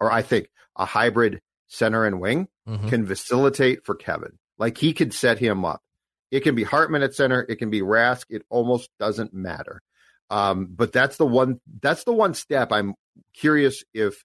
or 0.00 0.10
I 0.10 0.22
think 0.22 0.48
a 0.76 0.84
hybrid 0.84 1.40
center 1.74 2.04
and 2.04 2.20
wing. 2.20 2.48
Mhm. 2.68 2.88
can 2.88 3.06
facilitate 3.06 3.84
for 3.84 3.94
Kevin. 3.94 4.38
Like 4.56 4.78
he 4.78 4.94
could 4.94 5.12
set 5.12 5.38
him 5.38 5.64
up. 5.66 5.82
It 6.30 6.40
can 6.40 6.54
be 6.54 6.62
Hartman 6.64 7.02
at 7.02 7.14
center. 7.14 7.44
It 7.46 7.56
can 7.56 7.68
be 7.68 7.82
Rask. 7.82 8.24
It 8.30 8.42
almost 8.48 8.88
doesn't 8.98 9.34
matter. 9.34 9.82
Um, 10.30 10.68
but 10.70 10.90
that's 10.92 11.18
the 11.18 11.26
one. 11.26 11.60
That's 11.82 12.04
the 12.04 12.12
one 12.14 12.32
step 12.32 12.72
I'm 12.72 12.94
curious 13.34 13.84
if 13.92 14.24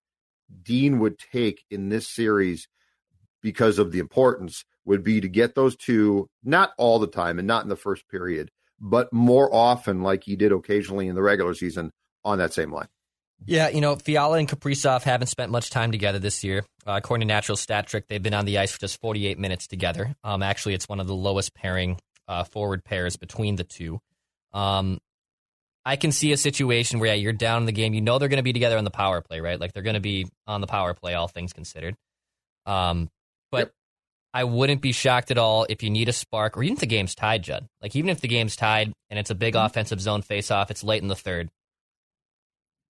Dean 0.63 0.99
would 0.99 1.19
take 1.19 1.65
in 1.69 1.89
this 1.89 2.07
series 2.07 2.67
because 3.41 3.77
of 3.77 3.91
the 3.91 3.99
importance 3.99 4.63
would 4.85 5.03
be 5.03 5.19
to 5.21 5.27
get 5.27 5.55
those 5.55 5.75
two 5.75 6.29
not 6.43 6.71
all 6.77 6.97
the 6.99 7.07
time 7.07 7.39
and 7.39 7.47
not 7.47 7.63
in 7.63 7.69
the 7.69 7.75
first 7.75 8.07
period, 8.09 8.49
but 8.79 9.11
more 9.11 9.53
often, 9.53 10.01
like 10.01 10.23
he 10.23 10.35
did 10.37 10.51
occasionally 10.53 11.07
in 11.07 11.15
the 11.15 11.21
regular 11.21 11.53
season, 11.53 11.91
on 12.23 12.37
that 12.37 12.53
same 12.53 12.71
line. 12.71 12.87
Yeah, 13.45 13.69
you 13.69 13.81
know, 13.81 13.95
Fiala 13.95 14.37
and 14.37 14.47
Kaprizov 14.47 15.03
haven't 15.03 15.27
spent 15.27 15.51
much 15.51 15.69
time 15.69 15.91
together 15.91 16.19
this 16.19 16.43
year. 16.43 16.65
Uh, 16.85 16.93
according 16.97 17.27
to 17.27 17.33
Natural 17.33 17.55
Stat 17.55 17.87
Trick, 17.87 18.07
they've 18.07 18.21
been 18.21 18.33
on 18.33 18.45
the 18.45 18.57
ice 18.57 18.71
for 18.71 18.79
just 18.79 18.99
48 19.01 19.39
minutes 19.39 19.67
together. 19.67 20.13
Um, 20.23 20.43
actually, 20.43 20.73
it's 20.73 20.87
one 20.89 20.99
of 20.99 21.07
the 21.07 21.15
lowest 21.15 21.53
pairing 21.53 21.97
uh, 22.27 22.43
forward 22.43 22.83
pairs 22.83 23.17
between 23.17 23.55
the 23.55 23.63
two. 23.63 23.99
Um, 24.53 24.99
I 25.85 25.95
can 25.95 26.11
see 26.11 26.31
a 26.31 26.37
situation 26.37 26.99
where 26.99 27.07
yeah, 27.15 27.21
you're 27.21 27.33
down 27.33 27.63
in 27.63 27.65
the 27.65 27.71
game. 27.71 27.93
You 27.93 28.01
know 28.01 28.19
they're 28.19 28.29
going 28.29 28.37
to 28.37 28.43
be 28.43 28.53
together 28.53 28.77
on 28.77 28.83
the 28.83 28.91
power 28.91 29.21
play, 29.21 29.39
right? 29.39 29.59
Like 29.59 29.73
they're 29.73 29.83
going 29.83 29.95
to 29.95 29.99
be 29.99 30.27
on 30.45 30.61
the 30.61 30.67
power 30.67 30.93
play, 30.93 31.13
all 31.13 31.27
things 31.27 31.53
considered. 31.53 31.95
Um, 32.65 33.09
but 33.51 33.59
Yep. 33.59 33.71
I 34.31 34.43
wouldn't 34.43 34.81
be 34.81 34.91
shocked 34.91 35.31
at 35.31 35.39
all 35.39 35.65
if 35.69 35.81
you 35.81 35.89
need 35.89 36.07
a 36.07 36.13
spark, 36.13 36.55
or 36.55 36.61
even 36.61 36.73
if 36.75 36.81
the 36.81 36.85
game's 36.85 37.15
tied, 37.15 37.41
Judd. 37.41 37.65
Like 37.81 37.95
even 37.95 38.11
if 38.11 38.21
the 38.21 38.27
game's 38.27 38.55
tied 38.55 38.93
and 39.09 39.17
it's 39.17 39.31
a 39.31 39.35
big 39.35 39.55
offensive 39.55 39.99
zone 39.99 40.21
face-off, 40.21 40.69
it's 40.69 40.83
late 40.83 41.01
in 41.01 41.07
the 41.07 41.15
third. 41.15 41.49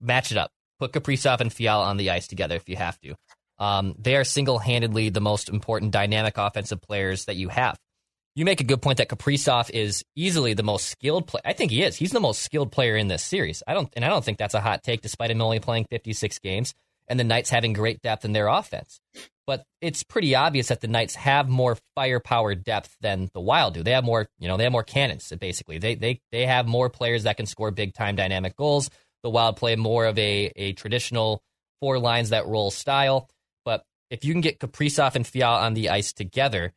Match 0.02 0.32
it 0.32 0.38
up. 0.38 0.52
Put 0.80 0.94
Kaprizov 0.94 1.42
and 1.42 1.52
Fiala 1.52 1.86
on 1.86 1.98
the 1.98 2.12
ice 2.12 2.28
together 2.28 2.56
if 2.56 2.68
you 2.68 2.76
have 2.76 3.00
to. 3.02 3.16
Um, 3.58 3.96
they 4.00 4.16
are 4.16 4.24
single-handedly 4.24 5.10
the 5.10 5.20
most 5.20 5.50
important 5.50 5.92
dynamic 5.92 6.38
offensive 6.38 6.82
players 6.82 7.26
that 7.26 7.36
you 7.36 7.50
have. 7.50 7.78
You 8.36 8.46
make 8.46 8.62
a 8.62 8.64
good 8.64 8.82
point 8.82 9.00
that 9.00 9.10
Kaprizov 9.10 9.70
is 9.72 10.06
easily 10.16 10.54
the 10.54 10.64
most 10.64 10.88
skilled 10.88 11.28
player. 11.28 11.42
I 11.44 11.52
think 11.52 11.72
he 11.72 11.84
is. 11.84 11.98
He's 11.98 12.12
the 12.12 12.22
most 12.22 12.42
skilled 12.42 12.72
player 12.72 12.96
in 12.96 13.10
this 13.10 13.24
series. 13.24 13.62
I 13.68 13.74
don't, 13.74 13.90
and 13.98 14.06
I 14.06 14.08
don't 14.08 14.24
think 14.24 14.38
that's 14.38 14.54
a 14.54 14.62
hot 14.62 14.84
take, 14.84 15.02
despite 15.02 15.32
him 15.32 15.42
only 15.42 15.60
playing 15.60 15.88
56 15.90 16.40
games 16.40 16.74
and 17.10 17.20
the 17.20 17.24
Knights 17.24 17.50
having 17.50 17.74
great 17.74 18.02
depth 18.02 18.24
in 18.24 18.32
their 18.32 18.48
offense. 18.48 19.02
But 19.46 19.64
it's 19.82 20.04
pretty 20.04 20.36
obvious 20.36 20.68
that 20.68 20.80
the 20.80 20.88
Knights 20.88 21.16
have 21.16 21.50
more 21.50 21.76
firepower 21.96 22.54
depth 22.54 22.96
than 23.02 23.30
the 23.34 23.42
Wild 23.42 23.74
do. 23.74 23.84
They 23.84 23.94
have 23.94 24.04
more, 24.04 24.28
you 24.38 24.48
know, 24.48 24.58
they 24.58 24.64
have 24.64 24.72
more 24.72 24.84
cannons. 24.84 25.34
Basically, 25.40 25.80
they 25.80 25.96
they 25.96 26.22
they 26.32 26.46
have 26.46 26.68
more 26.68 26.90
players 26.90 27.24
that 27.24 27.36
can 27.36 27.48
score 27.48 27.72
big 27.72 27.96
time 27.96 28.16
dynamic 28.16 28.56
goals. 28.56 28.92
The 29.23 29.29
Wild 29.29 29.58
play 29.58 29.75
more 29.75 30.05
of 30.05 30.17
a 30.17 30.51
a 30.55 30.73
traditional 30.73 31.41
four 31.82 31.99
lines 31.99 32.29
that 32.29 32.47
roll 32.47 32.71
style. 32.71 33.29
But 33.65 33.84
if 34.10 34.25
you 34.25 34.34
can 34.34 34.41
get 34.41 34.60
Kaprizov 34.60 35.15
and 35.15 35.25
Fiala 35.25 35.62
on 35.62 35.73
the 35.73 35.89
ice 35.89 36.13
together, 36.13 36.73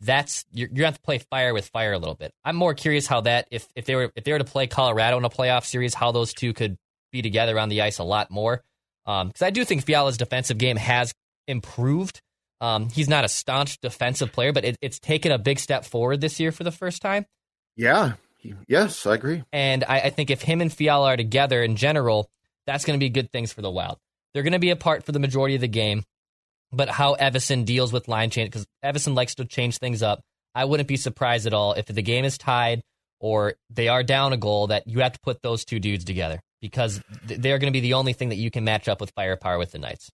that's 0.00 0.44
you're, 0.52 0.68
you're 0.68 0.76
gonna 0.76 0.86
have 0.88 0.94
to 0.96 1.02
play 1.02 1.18
fire 1.18 1.52
with 1.52 1.68
fire 1.68 1.92
a 1.92 1.98
little 1.98 2.14
bit. 2.14 2.32
I'm 2.44 2.56
more 2.56 2.74
curious 2.74 3.06
how 3.06 3.22
that 3.22 3.48
if 3.50 3.68
if 3.74 3.84
they 3.84 3.94
were 3.94 4.12
if 4.14 4.24
they 4.24 4.32
were 4.32 4.38
to 4.38 4.44
play 4.44 4.66
Colorado 4.66 5.18
in 5.18 5.24
a 5.24 5.30
playoff 5.30 5.64
series, 5.64 5.94
how 5.94 6.12
those 6.12 6.32
two 6.32 6.52
could 6.52 6.76
be 7.12 7.22
together 7.22 7.58
on 7.58 7.68
the 7.68 7.82
ice 7.82 7.98
a 7.98 8.04
lot 8.04 8.30
more. 8.30 8.62
Because 9.04 9.42
I 9.42 9.50
do 9.50 9.64
think 9.64 9.84
Fiala's 9.84 10.16
defensive 10.16 10.58
game 10.58 10.76
has 10.76 11.12
improved. 11.48 12.20
Um, 12.60 12.90
he's 12.90 13.08
not 13.08 13.24
a 13.24 13.28
staunch 13.28 13.80
defensive 13.80 14.32
player, 14.32 14.52
but 14.52 14.64
it, 14.64 14.76
it's 14.80 15.00
taken 15.00 15.32
a 15.32 15.38
big 15.38 15.58
step 15.58 15.84
forward 15.84 16.20
this 16.20 16.38
year 16.38 16.52
for 16.52 16.62
the 16.62 16.70
first 16.70 17.02
time. 17.02 17.26
Yeah. 17.76 18.12
Yes, 18.68 19.06
I 19.06 19.14
agree. 19.14 19.42
And 19.52 19.84
I, 19.84 20.00
I 20.00 20.10
think 20.10 20.30
if 20.30 20.42
him 20.42 20.60
and 20.60 20.72
Fiala 20.72 21.08
are 21.14 21.16
together 21.16 21.62
in 21.62 21.76
general, 21.76 22.30
that's 22.66 22.84
going 22.84 22.98
to 22.98 23.02
be 23.04 23.10
good 23.10 23.30
things 23.32 23.52
for 23.52 23.62
the 23.62 23.70
Wild. 23.70 23.98
They're 24.32 24.42
going 24.42 24.52
to 24.52 24.58
be 24.58 24.70
apart 24.70 25.04
for 25.04 25.12
the 25.12 25.18
majority 25.18 25.54
of 25.56 25.60
the 25.60 25.68
game, 25.68 26.04
but 26.72 26.88
how 26.88 27.16
Evason 27.16 27.64
deals 27.64 27.92
with 27.92 28.08
line 28.08 28.30
change, 28.30 28.50
because 28.50 28.66
Evason 28.84 29.14
likes 29.14 29.34
to 29.36 29.44
change 29.44 29.78
things 29.78 30.02
up, 30.02 30.20
I 30.54 30.64
wouldn't 30.64 30.88
be 30.88 30.96
surprised 30.96 31.46
at 31.46 31.54
all 31.54 31.72
if 31.74 31.86
the 31.86 32.02
game 32.02 32.24
is 32.24 32.38
tied 32.38 32.82
or 33.20 33.54
they 33.68 33.88
are 33.88 34.02
down 34.02 34.32
a 34.32 34.36
goal 34.36 34.68
that 34.68 34.86
you 34.86 35.00
have 35.00 35.12
to 35.12 35.20
put 35.20 35.42
those 35.42 35.64
two 35.64 35.78
dudes 35.78 36.04
together 36.04 36.40
because 36.60 37.00
they're 37.24 37.58
going 37.58 37.72
to 37.72 37.76
be 37.76 37.80
the 37.80 37.94
only 37.94 38.12
thing 38.12 38.28
that 38.30 38.36
you 38.36 38.50
can 38.50 38.64
match 38.64 38.88
up 38.88 39.00
with 39.00 39.10
firepower 39.16 39.58
with 39.58 39.72
the 39.72 39.78
Knights. 39.78 40.10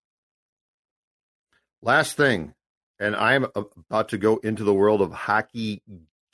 Last 1.82 2.16
thing, 2.16 2.54
and 2.98 3.14
I'm 3.14 3.46
about 3.54 4.08
to 4.10 4.18
go 4.18 4.38
into 4.38 4.64
the 4.64 4.74
world 4.74 5.02
of 5.02 5.12
hockey 5.12 5.82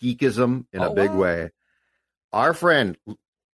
geekism 0.00 0.66
in 0.72 0.83
Oh, 0.83 0.92
a 0.92 0.94
big 0.94 1.11
wow. 1.11 1.16
way. 1.16 1.50
Our 2.33 2.55
friend 2.55 2.97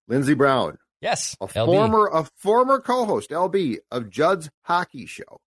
Lindsey 0.06 0.34
Brown, 0.34 0.78
Yes, 1.00 1.36
a 1.40 1.46
LB. 1.46 1.64
former 1.66 2.06
a 2.12 2.24
former 2.36 2.80
co-host 2.80 3.30
LB 3.30 3.78
of 3.90 4.10
Judd's 4.10 4.50
Hockey 4.62 5.06
Show, 5.06 5.40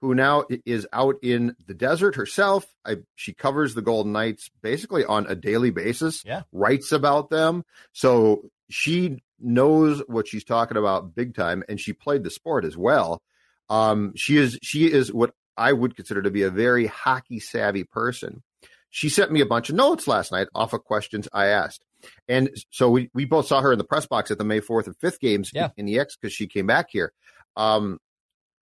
who 0.00 0.14
now 0.14 0.44
is 0.66 0.86
out 0.92 1.16
in 1.22 1.54
the 1.66 1.74
desert 1.74 2.16
herself. 2.16 2.66
I, 2.84 2.96
she 3.14 3.32
covers 3.32 3.74
the 3.74 3.82
Golden 3.82 4.12
Knights 4.12 4.50
basically 4.62 5.04
on 5.04 5.26
a 5.26 5.34
daily 5.34 5.70
basis. 5.70 6.22
Yeah. 6.24 6.42
writes 6.52 6.92
about 6.92 7.30
them, 7.30 7.64
so 7.92 8.50
she 8.68 9.18
knows 9.38 10.02
what 10.06 10.28
she's 10.28 10.44
talking 10.44 10.76
about 10.76 11.14
big 11.14 11.34
time, 11.34 11.62
and 11.68 11.80
she 11.80 11.92
played 11.94 12.22
the 12.24 12.30
sport 12.30 12.64
as 12.64 12.76
well. 12.76 13.22
Um, 13.70 14.12
she 14.16 14.36
is 14.36 14.58
she 14.62 14.90
is 14.90 15.12
what 15.12 15.32
I 15.56 15.72
would 15.72 15.96
consider 15.96 16.22
to 16.22 16.30
be 16.30 16.42
a 16.42 16.50
very 16.50 16.86
hockey 16.86 17.40
savvy 17.40 17.84
person. 17.84 18.42
She 18.90 19.08
sent 19.08 19.30
me 19.30 19.40
a 19.40 19.46
bunch 19.46 19.70
of 19.70 19.76
notes 19.76 20.08
last 20.08 20.32
night 20.32 20.48
off 20.54 20.72
of 20.72 20.82
questions 20.84 21.28
I 21.32 21.46
asked. 21.46 21.84
And 22.28 22.50
so 22.70 22.90
we, 22.90 23.10
we 23.14 23.24
both 23.24 23.46
saw 23.46 23.60
her 23.60 23.72
in 23.72 23.78
the 23.78 23.84
press 23.84 24.06
box 24.06 24.30
at 24.30 24.38
the 24.38 24.44
May 24.44 24.60
4th 24.60 24.86
and 24.86 24.98
5th 24.98 25.18
games 25.20 25.50
Yeah. 25.54 25.70
in 25.76 25.86
the 25.86 25.98
X 25.98 26.16
because 26.16 26.32
she 26.32 26.46
came 26.46 26.66
back 26.66 26.88
here. 26.90 27.12
Um, 27.56 27.98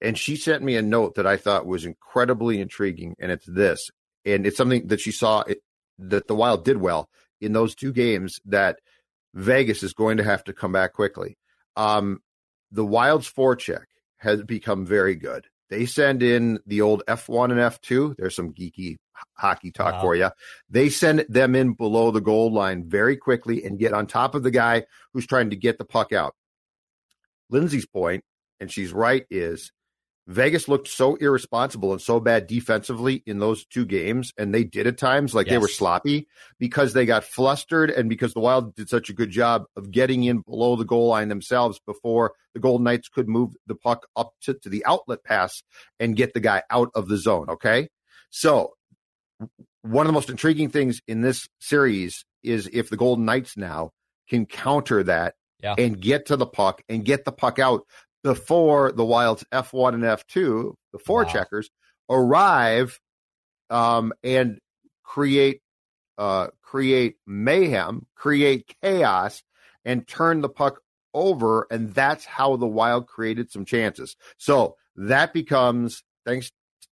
and 0.00 0.16
she 0.16 0.36
sent 0.36 0.62
me 0.62 0.76
a 0.76 0.82
note 0.82 1.16
that 1.16 1.26
I 1.26 1.36
thought 1.36 1.66
was 1.66 1.84
incredibly 1.84 2.60
intriguing. 2.60 3.14
And 3.18 3.32
it's 3.32 3.46
this. 3.46 3.90
And 4.24 4.46
it's 4.46 4.56
something 4.56 4.86
that 4.88 5.00
she 5.00 5.12
saw 5.12 5.40
it, 5.42 5.58
that 5.98 6.28
the 6.28 6.34
Wild 6.34 6.64
did 6.64 6.76
well 6.78 7.08
in 7.40 7.52
those 7.52 7.74
two 7.74 7.92
games 7.92 8.40
that 8.46 8.78
Vegas 9.34 9.82
is 9.82 9.92
going 9.92 10.16
to 10.18 10.24
have 10.24 10.44
to 10.44 10.52
come 10.52 10.72
back 10.72 10.92
quickly. 10.92 11.36
Um, 11.76 12.20
the 12.70 12.84
Wild's 12.84 13.30
forecheck 13.30 13.84
has 14.18 14.42
become 14.42 14.84
very 14.84 15.14
good. 15.14 15.46
They 15.70 15.86
send 15.86 16.22
in 16.22 16.60
the 16.66 16.80
old 16.80 17.02
F1 17.06 17.50
and 17.50 17.60
F2. 17.60 18.16
There's 18.16 18.34
some 18.34 18.52
geeky 18.52 18.96
hockey 19.34 19.70
talk 19.70 19.94
Wow. 19.94 20.00
for 20.00 20.14
you. 20.16 20.30
They 20.70 20.88
send 20.88 21.26
them 21.28 21.54
in 21.54 21.74
below 21.74 22.10
the 22.10 22.20
goal 22.20 22.52
line 22.52 22.88
very 22.88 23.16
quickly 23.16 23.64
and 23.64 23.78
get 23.78 23.92
on 23.92 24.06
top 24.06 24.34
of 24.34 24.42
the 24.42 24.50
guy 24.50 24.84
who's 25.12 25.26
trying 25.26 25.50
to 25.50 25.56
get 25.56 25.76
the 25.78 25.84
puck 25.84 26.12
out. 26.12 26.34
Lindsay's 27.50 27.86
point, 27.86 28.24
and 28.60 28.70
she's 28.70 28.92
right, 28.92 29.26
is 29.30 29.72
Vegas 30.28 30.68
looked 30.68 30.88
so 30.88 31.14
irresponsible 31.16 31.90
and 31.92 32.02
so 32.02 32.20
bad 32.20 32.46
defensively 32.46 33.22
in 33.24 33.38
those 33.38 33.64
two 33.64 33.86
games, 33.86 34.34
and 34.36 34.54
they 34.54 34.62
did 34.62 34.86
at 34.86 34.98
times 34.98 35.34
like 35.34 35.48
they 35.48 35.56
were 35.56 35.68
sloppy 35.68 36.28
because 36.58 36.92
they 36.92 37.06
got 37.06 37.24
flustered 37.24 37.90
and 37.90 38.10
because 38.10 38.34
the 38.34 38.40
Wild 38.40 38.74
did 38.74 38.90
such 38.90 39.08
a 39.08 39.14
good 39.14 39.30
job 39.30 39.64
of 39.74 39.90
getting 39.90 40.24
in 40.24 40.40
below 40.40 40.76
the 40.76 40.84
goal 40.84 41.08
line 41.08 41.28
themselves 41.28 41.80
before 41.86 42.34
the 42.52 42.60
Golden 42.60 42.84
Knights 42.84 43.08
could 43.08 43.26
move 43.26 43.54
the 43.66 43.74
puck 43.74 44.06
up 44.16 44.34
to, 44.42 44.52
to 44.52 44.68
the 44.68 44.84
outlet 44.84 45.24
pass 45.24 45.62
and 45.98 46.14
get 46.14 46.34
the 46.34 46.40
guy 46.40 46.62
out 46.68 46.90
of 46.94 47.08
the 47.08 47.16
zone. 47.16 47.48
Okay. 47.48 47.88
So, 48.28 48.74
one 49.80 50.04
of 50.04 50.08
the 50.08 50.12
most 50.12 50.28
intriguing 50.28 50.68
things 50.68 51.00
in 51.08 51.22
this 51.22 51.48
series 51.58 52.26
is 52.42 52.68
if 52.70 52.90
the 52.90 52.98
Golden 52.98 53.24
Knights 53.24 53.56
now 53.56 53.92
can 54.28 54.44
counter 54.44 55.02
that 55.04 55.36
Yeah. 55.62 55.74
and 55.78 55.98
get 55.98 56.26
to 56.26 56.36
the 56.36 56.46
puck 56.46 56.82
and 56.88 57.02
get 57.02 57.24
the 57.24 57.32
puck 57.32 57.58
out 57.58 57.86
before 58.22 58.92
the 58.92 59.04
Wild's 59.04 59.44
F1 59.52 59.94
and 59.94 60.02
F2, 60.02 60.74
the 60.92 60.98
four 60.98 61.24
Wow. 61.24 61.30
checkers, 61.30 61.70
arrive 62.10 63.00
um, 63.70 64.12
and 64.22 64.58
create 65.02 65.62
uh, 66.18 66.48
create 66.62 67.16
mayhem, 67.26 68.04
create 68.16 68.74
chaos, 68.82 69.42
and 69.84 70.06
turn 70.08 70.40
the 70.40 70.48
puck 70.48 70.80
over. 71.14 71.66
And 71.70 71.94
that's 71.94 72.24
how 72.24 72.56
the 72.56 72.66
Wild 72.66 73.06
created 73.06 73.52
some 73.52 73.64
chances. 73.64 74.16
So 74.36 74.76
that 74.96 75.32
becomes, 75.32 76.02
thanks 76.26 76.50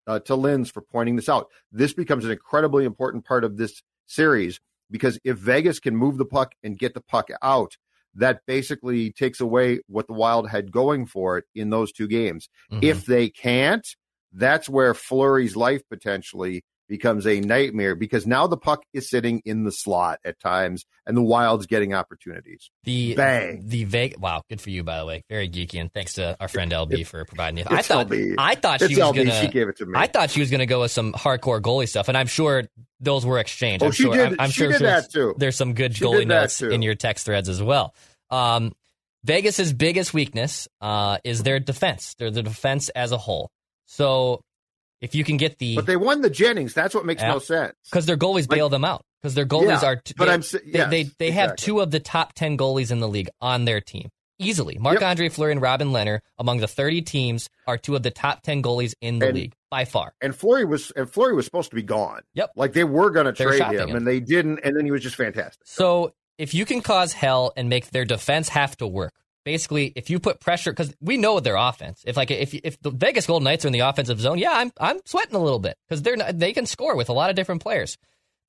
uh, 0.07 0.19
to 0.19 0.35
Linz 0.35 0.69
for 0.69 0.81
pointing 0.81 1.15
this 1.15 1.27
out, 1.27 1.47
this 1.71 1.93
becomes 1.93 2.23
an 2.23 2.31
incredibly 2.31 2.85
important 2.85 3.25
part 3.25 3.43
of 3.43 3.57
this 3.57 3.81
series 4.05 4.59
because 4.91 5.19
if 5.23 5.38
Vegas 5.38 5.79
can 5.79 5.95
move 5.95 6.17
the 6.17 6.25
puck 6.25 6.53
and 6.63 6.77
get 6.77 6.93
the 6.93 7.01
puck 7.01 7.29
out, 7.41 7.77
that 8.15 8.41
basically 8.47 9.12
takes 9.12 9.39
away 9.41 9.80
what 9.88 10.08
the 10.08 10.13
Wild 10.13 10.49
had 10.49 10.71
going 10.71 11.06
for 11.06 11.38
it 11.38 11.45
in 11.54 11.69
those 11.69 11.91
two 11.91 12.08
games. 12.08 12.49
Mhm. 12.71 12.84
If 12.84 13.06
they 13.06 13.30
can't, 13.30 13.88
that's 14.32 14.67
where 14.69 14.93
Fleury's 14.93 15.56
life 15.56 15.82
potentially 15.89 16.63
becomes 16.87 17.25
a 17.25 17.39
nightmare 17.41 17.95
because 17.95 18.27
now 18.27 18.47
the 18.47 18.57
puck 18.57 18.83
is 18.93 19.09
sitting 19.09 19.41
in 19.45 19.63
the 19.63 19.71
slot 19.71 20.19
at 20.23 20.39
times 20.39 20.85
and 21.07 21.17
the 21.17 21.21
Wild's 21.21 21.65
getting 21.65 21.93
opportunities. 21.93 22.69
The 22.83 23.15
Bang. 23.15 23.63
The 23.65 23.83
Vegas. 23.85 24.19
Wow, 24.19 24.43
good 24.49 24.61
for 24.61 24.69
you, 24.69 24.83
by 24.83 24.99
the 24.99 25.05
way. 25.05 25.23
Very 25.29 25.49
geeky, 25.49 25.79
and 25.81 25.91
thanks 25.93 26.13
to 26.13 26.35
our 26.39 26.47
friend 26.47 26.71
LB 26.71 27.05
for 27.07 27.25
providing 27.25 27.59
it. 27.59 27.67
I 27.71 27.81
thought 27.81 28.07
LB. 28.09 28.35
I 28.37 28.55
thought 28.55 28.81
It's 28.81 28.93
she 28.93 28.99
was 29.01 29.11
LB. 29.11 29.15
gonna. 29.17 29.41
She 29.41 29.47
gave 29.47 29.67
it 29.67 29.77
to 29.77 29.85
me. 29.85 29.93
I 29.95 30.07
thought 30.07 30.29
she 30.29 30.39
was 30.39 30.51
gonna 30.51 30.65
go 30.65 30.81
with 30.81 30.91
some 30.91 31.13
hardcore 31.13 31.61
goalie 31.61 31.87
stuff, 31.89 32.07
and 32.07 32.17
I'm 32.17 32.27
sure 32.27 32.63
those 32.99 33.25
were 33.25 33.39
exchanged. 33.39 33.83
Oh, 33.83 33.87
I'm 33.87 33.91
she 33.91 34.03
sure, 34.03 34.13
did- 34.13 34.27
I'm, 34.33 34.35
I'm 34.39 34.49
she 34.49 34.61
sure 34.61 34.71
did 34.71 34.81
that 34.81 35.11
too. 35.11 35.35
there's 35.37 35.55
some 35.55 35.73
good 35.73 35.95
She 35.95 36.05
goalie 36.05 36.25
notes 36.27 36.61
in 36.61 36.81
your 36.81 36.95
text 36.95 37.25
threads 37.25 37.49
as 37.49 37.61
well. 37.61 37.93
Um, 38.29 38.73
Vegas's 39.23 39.73
biggest 39.73 40.13
weakness 40.13 40.67
uh, 40.81 41.17
is 41.23 41.41
their 41.43 41.59
defense. 41.59 42.15
They're 42.19 42.29
the 42.31 42.43
defense 42.43 42.89
as 42.89 43.11
a 43.11 43.17
whole. 43.17 43.49
So 43.87 44.41
If 45.05 45.15
you 45.15 45.23
can 45.23 45.37
get 45.37 45.59
the 45.59 45.75
But 45.75 45.85
they 45.85 45.95
won 45.97 46.21
the 46.21 46.29
Jennings. 46.29 46.73
That's 46.73 46.93
what 46.95 47.05
makes 47.05 47.21
Yeah. 47.21 47.29
no 47.33 47.39
sense. 47.39 47.73
because 47.89 48.05
their 48.05 48.17
goalies 48.17 48.49
Like- 48.49 48.57
bail 48.57 48.69
them 48.69 48.83
out 48.83 49.03
because 49.21 49.35
their 49.35 49.45
goalies 49.45 49.81
Yeah, 49.81 49.87
are 49.89 49.95
t- 49.97 50.13
but 50.17 50.25
they, 50.25 50.31
I'm 50.33 50.39
s- 50.39 50.51
they, 50.51 50.59
yes, 50.65 50.89
they 50.89 51.03
they 51.19 51.31
have 51.31 51.55
two 51.55 51.79
of 51.79 51.91
the 51.91 51.99
top 51.99 52.33
10 52.33 52.57
goalies 52.57 52.91
in 52.91 52.99
the 52.99 53.07
league 53.07 53.29
on 53.39 53.65
their 53.65 53.79
team 53.81 54.09
easily 54.37 54.77
marc 54.77 55.01
andre 55.01 55.29
fleury 55.29 55.53
and 55.53 55.61
robin 55.61 55.89
lehner 55.93 56.19
among 56.37 56.57
the 56.59 56.67
30 56.67 57.01
teams 57.03 57.49
are 57.67 57.77
two 57.77 57.95
of 57.95 58.03
the 58.03 58.11
top 58.11 58.41
10 58.41 58.61
goalies 58.61 58.93
in 58.99 59.19
the 59.19 59.27
And- 59.27 59.35
league 59.35 59.53
by 59.71 59.85
far 59.85 60.13
And 60.21 60.35
Fleury 60.35 60.65
was 60.65 60.91
and 60.91 61.09
Fleury 61.09 61.33
was 61.35 61.45
supposed 61.45 61.69
to 61.69 61.75
be 61.75 61.83
gone. 61.83 62.21
Yep. 62.33 62.51
Like 62.55 62.73
they 62.73 62.83
were 62.83 63.11
going 63.11 63.25
to 63.27 63.33
trade 63.33 63.61
him, 63.61 63.89
him. 63.89 63.95
and 63.95 64.05
they 64.07 64.19
didn't. 64.19 64.59
And 64.63 64.75
then 64.75 64.85
he 64.85 64.91
was 64.91 65.01
just 65.03 65.15
fantastic. 65.15 65.61
so 65.65 66.13
if 66.37 66.53
you 66.53 66.65
can 66.65 66.81
cause 66.81 67.13
hell 67.13 67.53
and 67.55 67.69
make 67.69 67.91
their 67.91 68.05
defense 68.05 68.49
have 68.49 68.75
to 68.77 68.87
work 68.87 69.13
basically 69.45 69.93
if 69.95 70.10
you 70.10 70.19
put 70.19 70.41
pressure 70.41 70.71
because 70.71 70.93
we 70.99 71.15
know 71.15 71.39
their 71.39 71.55
offense 71.55 72.03
if 72.05 72.17
like 72.17 72.31
if 72.31 72.53
if 72.53 72.81
the 72.81 72.89
vegas 72.89 73.27
golden 73.27 73.45
knights 73.45 73.63
are 73.63 73.67
in 73.67 73.73
the 73.73 73.79
offensive 73.79 74.19
zone 74.19 74.38
yeah 74.38 74.51
i'm 74.51 74.71
i'm 74.79 74.99
sweating 75.05 75.36
a 75.36 75.39
little 75.41 75.60
bit 75.60 75.77
because 75.88 76.01
they're 76.01 76.17
not, 76.17 76.38
they 76.38 76.51
can 76.51 76.65
score 76.65 76.97
with 76.97 77.10
a 77.10 77.13
lot 77.13 77.29
of 77.29 77.36
different 77.36 77.62
players 77.62 77.97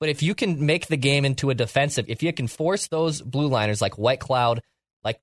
But 0.01 0.09
if 0.09 0.23
you 0.23 0.35
can 0.35 0.67
make 0.67 0.87
the 0.87 0.97
game 0.97 1.25
into 1.25 1.51
a 1.51 1.55
defensive, 1.55 2.07
if 2.09 2.23
you 2.23 2.33
can 2.33 2.49
force 2.49 2.89
those 2.89 3.23
blue 3.23 3.49
liners 3.49 3.81
like 3.81 3.95
Whitecloud, 3.95 4.61
like 5.03 5.21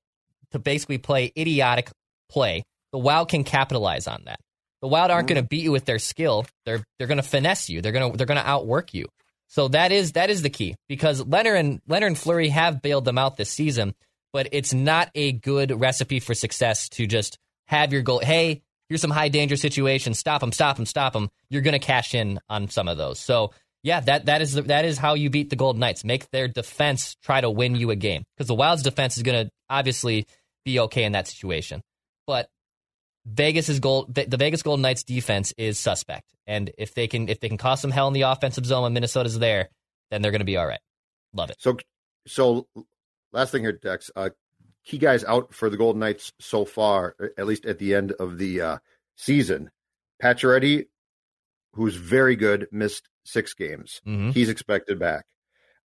to 0.50 0.58
basically 0.58 0.98
play 0.98 1.32
idiotic 1.36 1.90
play, 2.28 2.64
the 2.92 2.98
Wild 2.98 3.28
can 3.28 3.44
capitalize 3.44 4.06
on 4.06 4.22
that. 4.26 4.40
The 4.82 4.88
Wild 4.88 5.10
aren't 5.10 5.28
going 5.28 5.36
to 5.36 5.42
mm-hmm. 5.42 5.48
beat 5.48 5.64
you 5.64 5.72
with 5.72 5.84
their 5.84 5.98
skill. 5.98 6.46
They're 6.64 6.84
they're 6.98 7.06
going 7.06 7.18
to 7.18 7.22
finesse 7.22 7.68
you. 7.68 7.80
They're 7.80 7.92
going 7.92 8.10
to 8.10 8.16
they're 8.16 8.26
going 8.26 8.40
to 8.40 8.48
outwork 8.48 8.94
you. 8.94 9.06
So 9.48 9.68
that 9.68 9.92
is 9.92 10.12
that 10.12 10.30
is 10.30 10.42
the 10.42 10.50
key 10.50 10.74
because 10.88 11.22
Lehner 11.22 11.58
and 11.58 11.80
Lehner 11.84 12.06
and 12.06 12.18
Fleury 12.18 12.48
have 12.48 12.82
bailed 12.82 13.04
them 13.04 13.18
out 13.18 13.36
this 13.36 13.50
season, 13.50 13.94
but 14.34 14.48
it's 14.50 14.74
not 14.74 15.10
a 15.14 15.30
good 15.32 15.80
recipe 15.80 16.18
for 16.18 16.34
success 16.34 16.88
to 16.90 17.06
just 17.06 17.38
have 17.68 17.92
your 17.92 18.02
goal. 18.02 18.18
Hey, 18.18 18.62
here's 18.88 19.00
some 19.00 19.12
high 19.12 19.28
danger 19.28 19.56
situations. 19.56 20.18
Stop 20.18 20.40
them, 20.40 20.50
stop 20.50 20.76
them, 20.76 20.86
stop 20.86 21.12
them. 21.12 21.30
You're 21.48 21.62
going 21.62 21.72
to 21.72 21.78
cash 21.78 22.14
in 22.14 22.40
on 22.50 22.68
some 22.68 22.88
of 22.88 22.98
those. 22.98 23.20
So 23.20 23.52
yeah, 23.84 24.00
that 24.00 24.26
that 24.26 24.42
is 24.42 24.54
the, 24.54 24.62
that 24.62 24.84
is 24.84 24.98
how 24.98 25.14
you 25.14 25.30
beat 25.30 25.50
the 25.50 25.56
Golden 25.56 25.78
Knights. 25.78 26.04
Make 26.04 26.28
their 26.30 26.48
defense 26.48 27.16
try 27.22 27.40
to 27.40 27.48
win 27.48 27.76
you 27.76 27.90
a 27.90 27.96
game 27.96 28.24
because 28.36 28.48
the 28.48 28.54
Wild's 28.54 28.82
defense 28.82 29.16
is 29.16 29.22
going 29.22 29.46
to 29.46 29.52
obviously 29.70 30.26
be 30.64 30.80
okay 30.80 31.04
in 31.04 31.12
that 31.12 31.28
situation, 31.28 31.82
but 32.26 32.48
Vegas's 33.26 33.80
goal, 33.80 34.06
the 34.08 34.36
Vegas 34.36 34.62
Golden 34.62 34.82
Knights 34.82 35.04
defense 35.04 35.52
is 35.56 35.78
suspect, 35.78 36.24
and 36.46 36.70
if 36.76 36.94
they 36.94 37.06
can 37.06 37.28
if 37.28 37.40
they 37.40 37.48
can 37.48 37.58
cause 37.58 37.80
some 37.80 37.90
hell 37.90 38.08
in 38.08 38.14
the 38.14 38.22
offensive 38.22 38.66
zone 38.66 38.82
when 38.82 38.94
Minnesota's 38.94 39.38
there, 39.38 39.68
then 40.10 40.22
they're 40.22 40.30
going 40.30 40.40
to 40.40 40.46
be 40.46 40.56
all 40.56 40.66
right. 40.66 40.80
Love 41.34 41.50
it. 41.50 41.56
So, 41.58 41.76
so 42.26 42.66
last 43.34 43.52
thing 43.52 43.62
here, 43.62 43.72
Dex. 43.72 44.10
Uh, 44.16 44.30
key 44.84 44.98
guys 44.98 45.24
out 45.24 45.52
for 45.54 45.68
the 45.70 45.76
Golden 45.76 46.00
Knights 46.00 46.32
so 46.40 46.64
far, 46.64 47.16
at 47.36 47.46
least 47.46 47.66
at 47.66 47.78
the 47.78 47.94
end 47.94 48.12
of 48.12 48.38
the 48.38 48.60
uh, 48.60 48.78
season. 49.16 49.70
Pacioretty, 50.22 50.86
who's 51.74 51.96
very 51.96 52.36
good, 52.36 52.68
missed 52.70 53.08
six 53.24 53.54
games. 53.54 54.00
hmm 54.04 54.30
He's 54.30 54.48
expected 54.48 54.98
back. 54.98 55.26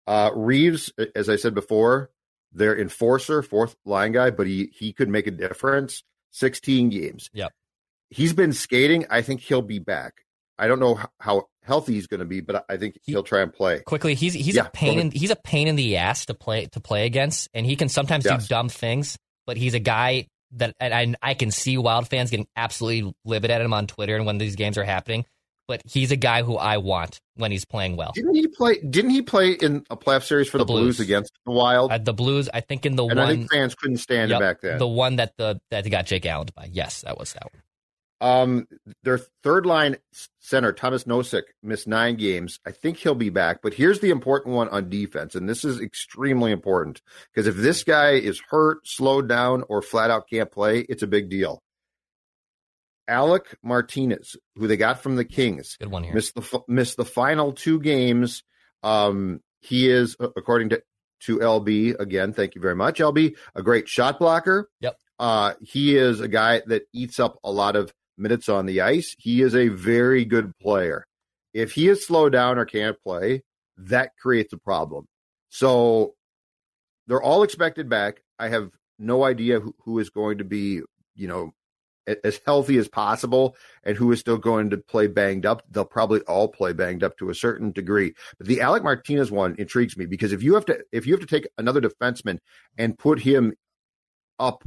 Uh, 0.07 0.31
Reaves, 0.33 0.91
as 1.15 1.29
I 1.29 1.35
said 1.35 1.53
before, 1.53 2.09
their 2.51 2.79
enforcer, 2.79 3.41
fourth 3.41 3.75
line 3.85 4.11
guy, 4.11 4.29
but 4.31 4.47
he 4.47 4.71
he 4.73 4.93
could 4.93 5.09
make 5.09 5.27
a 5.27 5.31
difference. 5.31 6.03
Sixteen 6.31 6.89
games. 6.89 7.29
Yep. 7.33 7.51
He's 8.09 8.33
been 8.33 8.53
skating. 8.53 9.05
I 9.09 9.21
think 9.21 9.41
he'll 9.41 9.61
be 9.61 9.79
back. 9.79 10.25
I 10.57 10.67
don't 10.67 10.79
know 10.79 10.99
how 11.19 11.47
healthy 11.69 11.93
he's 11.93 12.07
going 12.07 12.19
to 12.19 12.25
be, 12.25 12.41
but 12.41 12.65
I 12.67 12.75
think 12.75 12.97
He- 13.03 13.13
he'll 13.13 13.23
try 13.23 13.41
and 13.41 13.53
play. 13.53 13.79
Quickly, 13.79 14.13
he's 14.15 14.33
he's 14.33 14.55
Yeah, 14.55 14.65
a 14.65 14.69
pain 14.69 14.99
in 14.99 15.11
he's 15.11 15.31
a 15.31 15.37
pain 15.37 15.69
in 15.69 15.77
the 15.77 15.95
ass 15.97 16.25
to 16.25 16.33
play 16.33 16.65
to 16.73 16.81
play 16.81 17.05
against, 17.05 17.47
and 17.53 17.65
he 17.65 17.77
can 17.77 17.87
sometimes 17.87 18.25
Yes. 18.25 18.43
do 18.43 18.47
dumb 18.49 18.67
things. 18.69 19.17
But 19.47 19.55
he's 19.55 19.73
a 19.73 19.79
guy 19.79 20.27
that 20.53 20.73
and 20.81 21.15
I 21.23 21.29
I 21.31 21.33
can 21.35 21.51
see 21.51 21.77
Wild 21.77 22.07
fans 22.09 22.29
getting 22.31 22.47
absolutely 22.55 23.13
livid 23.23 23.51
at 23.51 23.61
him 23.61 23.73
on 23.73 23.87
Twitter 23.87 24.15
and 24.17 24.25
when 24.25 24.37
these 24.39 24.55
games 24.57 24.77
are 24.77 24.83
happening. 24.83 25.25
But 25.67 25.83
he's 25.85 26.11
a 26.11 26.15
guy 26.15 26.41
who 26.41 26.55
I 26.57 26.77
want 26.77 27.19
when 27.35 27.51
he's 27.51 27.63
playing 27.63 27.95
well. 27.95 28.11
Didn't 28.15 28.33
he 28.33 28.47
play? 28.47 28.79
Didn't 28.79 29.11
he 29.11 29.21
play 29.21 29.51
in 29.51 29.85
a 29.91 29.95
playoff 29.95 30.23
series 30.23 30.49
for 30.49 30.57
The 30.57 30.63
the, 30.65 30.73
Blues. 30.73 30.97
Blues. 30.97 30.99
against 30.99 31.31
the 31.45 31.51
Wild? 31.51 31.91
Uh, 31.91 31.99
the 31.99 32.11
Blues, 32.13 32.49
I 32.51 32.61
think 32.61 32.87
in 32.87 32.95
the 32.95 33.05
and 33.05 33.19
one 33.19 33.27
I 33.29 33.35
think 33.35 33.51
fans 33.51 33.75
couldn't 33.75 33.97
stand 33.97 34.31
Yep, 34.31 34.37
it 34.37 34.41
back 34.41 34.61
then. 34.61 34.79
the 34.79 34.87
one 34.87 35.17
that 35.17 35.33
the 35.37 35.61
that 35.69 35.87
got 35.91 36.07
Jake 36.07 36.25
Allen 36.25 36.47
by. 36.55 36.69
Yes, 36.71 37.01
that 37.01 37.19
was 37.19 37.33
that 37.33 37.43
one. 37.53 37.61
Um, 38.21 38.67
their 39.03 39.19
third 39.43 39.65
line 39.65 39.95
center 40.39 40.73
Tomas 40.73 41.05
Nosek 41.05 41.43
missed 41.63 41.87
nine 41.87 42.15
games. 42.17 42.59
I 42.65 42.71
think 42.71 42.97
he'll 42.97 43.15
be 43.15 43.29
back, 43.29 43.61
but 43.63 43.73
here's 43.73 43.99
the 44.01 44.09
important 44.09 44.55
one 44.55 44.67
on 44.69 44.89
defense, 44.89 45.35
and 45.35 45.47
this 45.47 45.63
is 45.63 45.79
extremely 45.79 46.51
important 46.51 47.01
because 47.33 47.47
if 47.47 47.55
this 47.55 47.83
guy 47.83 48.11
is 48.11 48.41
hurt, 48.49 48.85
slowed 48.85 49.29
down, 49.29 49.63
or 49.69 49.81
flat 49.81 50.11
out 50.11 50.29
can't 50.29 50.51
play, 50.51 50.79
it's 50.81 51.03
a 51.03 51.07
big 51.07 51.29
deal. 51.29 51.61
Alec 53.07 53.57
Martinez, 53.63 54.35
who 54.55 54.67
they 54.67 54.77
got 54.77 55.01
from 55.01 55.15
the 55.15 55.25
Kings, 55.25 55.77
Good 55.79 55.89
one 55.89 56.03
here. 56.03 56.13
missed 56.13 56.35
the 56.35 56.41
f- 56.41 56.61
missed 56.67 56.97
the 56.97 57.05
final 57.05 57.53
two 57.53 57.79
games. 57.79 58.43
Um, 58.83 59.41
he 59.61 59.89
is, 59.89 60.15
according 60.19 60.69
to 60.69 60.83
to 61.21 61.39
LB 61.39 61.99
again. 61.99 62.33
Thank 62.33 62.55
you 62.55 62.61
very 62.61 62.75
much, 62.75 62.99
LB. 62.99 63.35
A 63.55 63.63
great 63.63 63.89
shot 63.89 64.19
blocker. 64.19 64.69
Yep. 64.81 64.97
Uh, 65.17 65.53
he 65.61 65.97
is 65.97 66.21
a 66.21 66.27
guy 66.29 66.61
that 66.67 66.83
eats 66.93 67.19
up 67.19 67.37
a 67.43 67.51
lot 67.51 67.75
of 67.75 67.91
minutes 68.19 68.49
on 68.49 68.65
the 68.65 68.81
ice. 68.81 69.15
He 69.17 69.41
is 69.41 69.55
a 69.55 69.69
very 69.69 70.25
good 70.25 70.57
player. 70.59 71.05
If 71.53 71.71
he 71.71 71.87
is 71.87 72.05
slowed 72.05 72.33
down 72.33 72.57
or 72.57 72.65
can't 72.65 73.01
play, 73.01 73.43
that 73.77 74.11
creates 74.21 74.53
a 74.53 74.57
problem. 74.57 75.07
So 75.49 76.13
they're 77.07 77.21
all 77.21 77.43
expected 77.43 77.89
back. 77.89 78.21
I 78.37 78.49
have 78.49 78.69
no 78.99 79.23
idea 79.23 79.59
who, 79.59 79.73
who 79.83 79.99
is 79.99 80.09
going 80.09 80.37
to 80.39 80.43
be, 80.43 80.81
you 81.15 81.27
know, 81.27 81.53
as 82.23 82.39
healthy 82.45 82.77
as 82.77 82.87
possible 82.87 83.55
and 83.83 83.95
who 83.95 84.11
is 84.11 84.19
still 84.19 84.37
going 84.37 84.71
to 84.71 84.77
play 84.77 85.07
banged 85.07 85.45
up. 85.45 85.63
They'll 85.69 85.85
probably 85.85 86.21
all 86.21 86.47
play 86.47 86.73
banged 86.73 87.03
up 87.03 87.17
to 87.17 87.29
a 87.29 87.35
certain 87.35 87.71
degree. 87.71 88.13
But 88.37 88.47
the 88.47 88.61
Alec 88.61 88.83
Martinez 88.83 89.31
one 89.31 89.55
intrigues 89.57 89.97
me 89.97 90.05
because 90.05 90.33
if 90.33 90.43
you 90.43 90.55
have 90.55 90.65
to 90.65 90.79
if 90.91 91.05
you 91.05 91.13
have 91.13 91.21
to 91.21 91.27
take 91.27 91.47
another 91.57 91.81
defenseman 91.81 92.39
and 92.77 92.97
put 92.97 93.19
him 93.19 93.53
up 94.39 94.63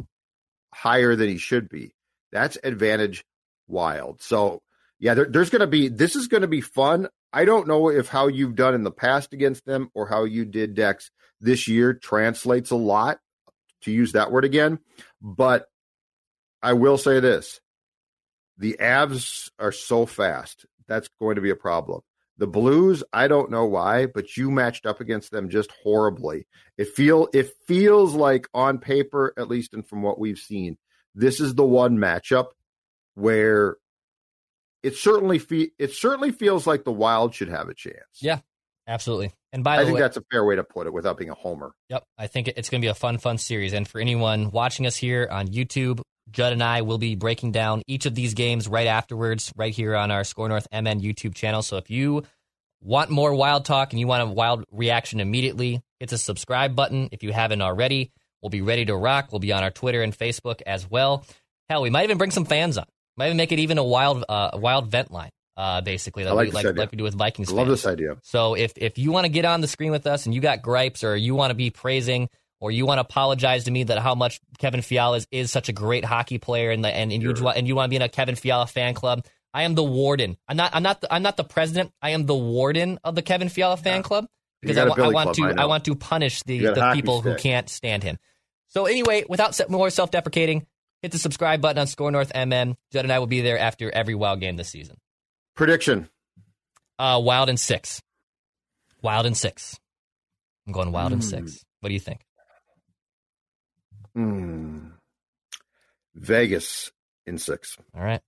higher 0.73 1.17
than 1.17 1.29
he 1.29 1.38
should 1.38 1.69
be, 1.69 1.95
that's 2.31 2.59
advantage 2.62 3.25
wild. 3.73 4.23
So 4.23 4.63
yeah, 5.01 5.15
there, 5.15 5.27
there's 5.29 5.51
going 5.51 5.61
to 5.61 5.67
be 5.67 5.89
this 5.89 6.15
is 6.15 6.29
going 6.29 6.43
to 6.43 6.49
be 6.49 6.61
fun. 6.61 7.09
I 7.33 7.45
don't 7.45 7.67
know 7.67 7.89
if 7.89 8.09
how 8.09 8.29
you've 8.29 8.55
done 8.55 8.75
in 8.75 8.85
the 8.85 8.93
past 8.93 9.33
against 9.33 9.65
them 9.65 9.91
or 9.95 10.07
how 10.07 10.25
you 10.25 10.45
did 10.45 10.75
Dex 10.75 11.11
this 11.41 11.67
year 11.67 11.95
translates 11.95 12.71
a 12.71 12.77
lot 12.77 13.19
to 13.83 13.91
use 13.91 14.13
that 14.13 14.31
word 14.31 14.45
again, 14.45 14.79
but 15.21 15.67
I 16.63 16.75
will 16.75 16.99
say 16.99 17.19
this. 17.19 17.61
The 18.59 18.77
Avs 18.79 19.51
are 19.59 19.73
so 19.73 20.07
fast. 20.07 20.67
That's 20.87 21.09
going 21.19 21.35
to 21.35 21.41
be 21.41 21.51
a 21.51 21.57
problem. 21.57 22.03
The 22.39 22.47
Blues, 22.47 23.03
I 23.13 23.29
don't 23.29 23.51
know 23.51 23.67
why, 23.67 24.07
but 24.07 24.37
you 24.37 24.51
matched 24.51 24.87
up 24.87 25.01
against 25.01 25.33
them 25.33 25.49
just 25.49 25.71
horribly. 25.83 26.47
It 26.79 26.89
feel 26.89 27.29
it 27.33 27.53
feels 27.67 28.15
like 28.15 28.49
on 28.55 28.79
paper, 28.79 29.35
at 29.37 29.49
least 29.49 29.75
and 29.75 29.87
from 29.87 30.03
what 30.03 30.19
we've 30.19 30.39
seen, 30.39 30.79
this 31.15 31.41
is 31.41 31.55
the 31.55 31.65
one 31.65 31.99
matchup 31.99 32.49
where 33.14 33.77
it 34.83 34.96
certainly 34.96 35.38
fe- 35.38 35.72
it 35.79 35.92
certainly 35.92 36.33
feels 36.33 36.66
like 36.66 36.85
the 36.85 36.92
Wild 36.92 37.35
should 37.35 37.48
have 37.48 37.68
a 37.68 37.75
chance. 37.75 38.20
Yeah. 38.20 38.40
Absolutely. 38.87 39.33
And 39.53 39.62
by 39.62 39.77
the 39.77 39.79
way, 39.79 39.83
I 39.83 39.87
think 39.87 39.94
way, 39.96 40.01
that's 40.01 40.16
a 40.16 40.25
fair 40.31 40.44
way 40.44 40.57
to 40.57 40.64
put 40.64 40.87
it 40.87 40.92
without 40.92 41.16
being 41.16 41.31
a 41.31 41.35
homer. 41.35 41.72
Yep, 41.88 42.05
I 42.18 42.27
think 42.27 42.48
it's 42.48 42.68
going 42.68 42.81
to 42.81 42.85
be 42.85 42.90
a 42.90 42.94
fun, 42.94 43.18
fun 43.18 43.38
series. 43.38 43.75
And 43.75 43.87
for 43.87 44.01
anyone 44.01 44.51
watching 44.51 44.87
us 44.87 44.96
here 44.96 45.29
on 45.31 45.48
YouTube, 45.48 46.01
Judd 46.31 46.53
and 46.53 46.62
I 46.62 46.83
will 46.83 46.98
be 46.98 47.14
breaking 47.14 47.53
down 47.53 47.83
each 47.87 48.07
of 48.07 48.14
these 48.14 48.35
games 48.35 48.66
right 48.66 48.87
afterwards, 48.87 49.53
right 49.57 49.72
here 49.72 49.94
on 49.94 50.11
our 50.11 50.22
Skor 50.22 50.48
North 50.48 50.66
MN 50.72 51.01
YouTube 51.01 51.35
channel. 51.35 51.62
So 51.62 51.77
if 51.77 51.90
you 51.90 52.25
want 52.81 53.11
more 53.11 53.35
wild 53.35 53.64
talk 53.64 53.92
and 53.92 54.01
you 54.01 54.07
want 54.07 54.22
a 54.22 54.27
wild 54.27 54.64
reaction 54.72 55.20
immediately, 55.20 55.81
hit 56.01 56.11
the 56.11 56.18
subscribe 56.18 56.75
button 56.75 57.09
if 57.12 57.22
you 57.22 57.33
haven't 57.33 57.62
already. 57.62 58.11
We'll 58.40 58.51
be 58.51 58.62
ready 58.62 58.85
to 58.87 58.96
rock. 58.96 59.29
We'll 59.31 59.38
be 59.38 59.53
on 59.53 59.62
our 59.62 59.70
Twitter 59.70 60.03
and 60.03 60.16
Facebook 60.16 60.61
as 60.66 60.90
well. 60.90 61.25
Hell, 61.68 61.83
we 61.83 61.90
might 61.90 62.05
even 62.05 62.18
bring 62.18 62.33
some 62.33 62.44
fans 62.44 62.77
on. 62.79 62.87
Might 63.16 63.27
even 63.27 63.37
make 63.37 63.53
it 63.53 63.59
even 63.59 63.79
a 63.79 63.85
wild, 63.85 64.25
uh, 64.29 64.51
wild 64.55 64.90
vent 64.90 65.11
line, 65.11 65.31
uh, 65.57 65.81
basically, 65.83 66.27
I 66.27 66.31
like 66.33 66.46
we, 66.46 66.51
like, 66.53 66.77
like 66.77 66.90
we 66.92 66.96
do 66.96 67.05
with 67.05 67.14
Vikings 67.14 67.51
I 67.51 67.53
love 67.53 67.66
fans. 67.66 67.83
this 67.83 67.87
idea. 67.87 68.16
So 68.22 68.55
if 68.55 68.72
if 68.77 68.96
you 68.98 69.12
want 69.12 69.27
to 69.27 69.29
get 69.29 69.44
on 69.44 69.61
the 69.61 69.68
screen 69.68 69.90
with 69.90 70.07
us 70.07 70.25
and 70.27 70.35
you 70.35 70.40
got 70.40 70.62
gripes 70.62 71.05
or 71.05 71.14
you 71.14 71.35
want 71.35 71.51
to 71.51 71.55
be 71.55 71.70
praising 71.70 72.29
or 72.61 72.70
you 72.70 72.87
want 72.87 72.98
to 72.98 73.03
apologize 73.03 73.64
to 73.64 73.70
me 73.70 73.85
that 73.85 73.98
how 73.98 74.14
much 74.14 74.40
Kevin 74.59 74.81
Fiala 74.83 75.18
is, 75.18 75.27
is 75.31 75.51
such 75.53 75.68
a 75.68 75.72
great 75.72 76.05
hockey 76.05 76.38
player 76.38 76.70
and 76.70 76.85
the, 76.85 76.88
and, 76.88 77.12
and 77.12 77.22
you 77.22 77.35
Sure. 77.37 77.44
want 77.44 77.59
and 77.59 77.68
you 77.68 77.75
want 77.77 77.87
to 77.87 77.90
be 77.90 77.96
in 77.96 78.03
a 78.03 78.09
Kevin 78.09 78.35
Fiala 78.37 78.66
fan 78.66 78.94
club, 78.94 79.27
I 79.53 79.64
am 79.64 79.75
the 79.75 79.85
warden. 79.85 80.38
I'm 80.48 80.57
not 80.57 80.70
I'm 80.75 80.83
not 80.83 81.03
the, 81.03 81.12
I'm 81.12 81.22
not 81.22 81.37
the 81.37 81.44
president. 81.44 81.92
I 82.01 82.11
am 82.11 82.25
the 82.25 82.35
warden 82.35 82.98
of 83.05 83.14
the 83.14 83.22
Kevin 83.22 83.51
Fiala 83.51 83.77
fan 83.77 83.96
Yeah. 83.98 84.03
club 84.03 84.27
because 84.62 84.79
I, 84.79 84.85
I 84.85 85.09
want 85.09 85.35
club, 85.35 85.37
to 85.37 85.61
I 85.61 85.64
I, 85.64 85.66
want 85.66 85.85
to 85.85 85.94
punish 85.96 86.42
the, 86.44 86.55
You 86.57 86.75
the 86.75 86.90
people 86.94 87.20
who 87.20 87.35
can't 87.35 87.68
stand 87.68 88.03
him. 88.05 88.16
So 88.68 88.87
anyway, 88.87 89.25
without 89.29 89.61
more 89.68 89.90
self-deprecating, 89.90 90.66
hit 91.03 91.12
the 91.12 91.19
subscribe 91.19 91.61
button 91.61 91.79
on 91.81 91.87
Score 91.87 92.11
North 92.11 92.33
MM. 92.35 92.77
Judd 92.93 93.05
and 93.05 93.12
I 93.12 93.19
will 93.19 93.27
be 93.27 93.41
there 93.43 93.59
after 93.59 93.91
every 93.91 94.15
Wild 94.15 94.41
game 94.41 94.57
this 94.57 94.69
season. 94.71 94.97
Prediction. 95.55 96.09
Uh, 96.99 97.21
wild 97.23 97.49
and 97.49 97.59
six. 97.61 98.01
Wild 99.03 99.27
and 99.27 99.37
six. 99.37 99.79
I'm 100.67 100.73
going 100.73 100.93
wild 100.93 101.12
and 101.12 101.23
Hmm. 101.23 101.29
six. 101.29 101.65
What 101.81 101.88
do 101.88 101.95
you 101.95 102.01
think? 102.01 102.21
Hmm. 104.15 104.88
Vegas 106.15 106.91
in 107.27 107.38
six. 107.38 107.77
All 107.97 108.03
right. 108.05 108.21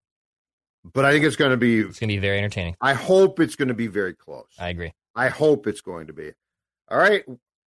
but 0.92 1.04
I 1.06 1.12
think 1.12 1.24
it's 1.24 1.36
going 1.36 1.50
to 1.50 1.56
be. 1.56 1.80
It's 1.80 1.98
going 1.98 2.08
to 2.08 2.14
be 2.14 2.18
very 2.18 2.36
entertaining. 2.38 2.76
I 2.80 2.92
hope 2.94 3.40
it's 3.40 3.56
going 3.56 3.68
to 3.68 3.74
be 3.74 3.86
very 3.86 4.12
close. 4.14 4.48
I 4.58 4.68
agree. 4.68 4.92
I 5.14 5.28
hope 5.28 5.66
it's 5.66 5.80
going 5.80 6.08
to 6.08 6.12
be. 6.12 6.32
All 6.90 6.98
right. 6.98 7.24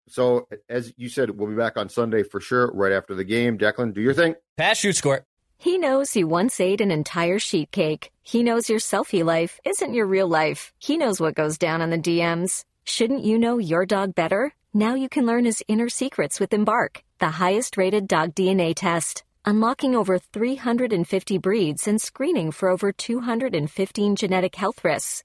So 0.09 0.49
as 0.69 0.93
you 0.97 1.09
said, 1.09 1.31
we'll 1.31 1.49
be 1.49 1.57
back 1.57 1.77
on 1.77 1.89
Sunday 1.89 2.23
for 2.23 2.41
sure, 2.41 2.71
right 2.73 2.93
after 2.93 3.15
the 3.15 3.25
game. 3.25 3.59
Declan, 3.59 3.93
do 3.93 4.01
your 4.01 4.15
thing. 4.15 4.35
Pass, 4.57 4.79
shoot, 4.79 4.97
score. 4.97 5.25
He 5.59 5.79
knows 5.79 6.15
you 6.15 6.29
once 6.29 6.61
ate 6.61 6.81
an 6.81 6.91
entire 6.91 7.39
sheet 7.39 7.71
cake. 7.73 8.13
He 8.23 8.43
knows 8.43 8.69
your 8.69 8.79
selfie 8.79 9.25
life 9.25 9.59
isn't 9.65 9.95
your 9.95 10.07
real 10.07 10.29
life. 10.29 10.73
He 10.79 10.97
knows 10.97 11.21
what 11.21 11.35
goes 11.35 11.59
down 11.59 11.81
on 11.81 11.91
the 11.91 11.99
DMs. 11.99 12.65
Shouldn't 12.85 13.25
you 13.25 13.39
know 13.39 13.59
your 13.59 13.87
dog 13.87 14.15
better? 14.15 14.55
Now 14.75 14.95
you 14.95 15.09
can 15.09 15.27
learn 15.27 15.45
his 15.45 15.65
inner 15.67 15.89
secrets 15.89 16.39
with 16.39 16.53
Embark, 16.53 17.03
the 17.19 17.31
highest 17.31 17.77
rated 17.77 18.07
dog 18.07 18.35
DNA 18.35 18.75
test. 18.75 19.25
Unlocking 19.45 19.95
over 19.95 20.19
350 20.19 21.39
breeds 21.39 21.89
and 21.89 22.01
screening 22.01 22.51
for 22.53 22.69
over 22.69 22.93
215 22.93 24.17
genetic 24.17 24.57
health 24.57 24.85
risks. 24.85 25.25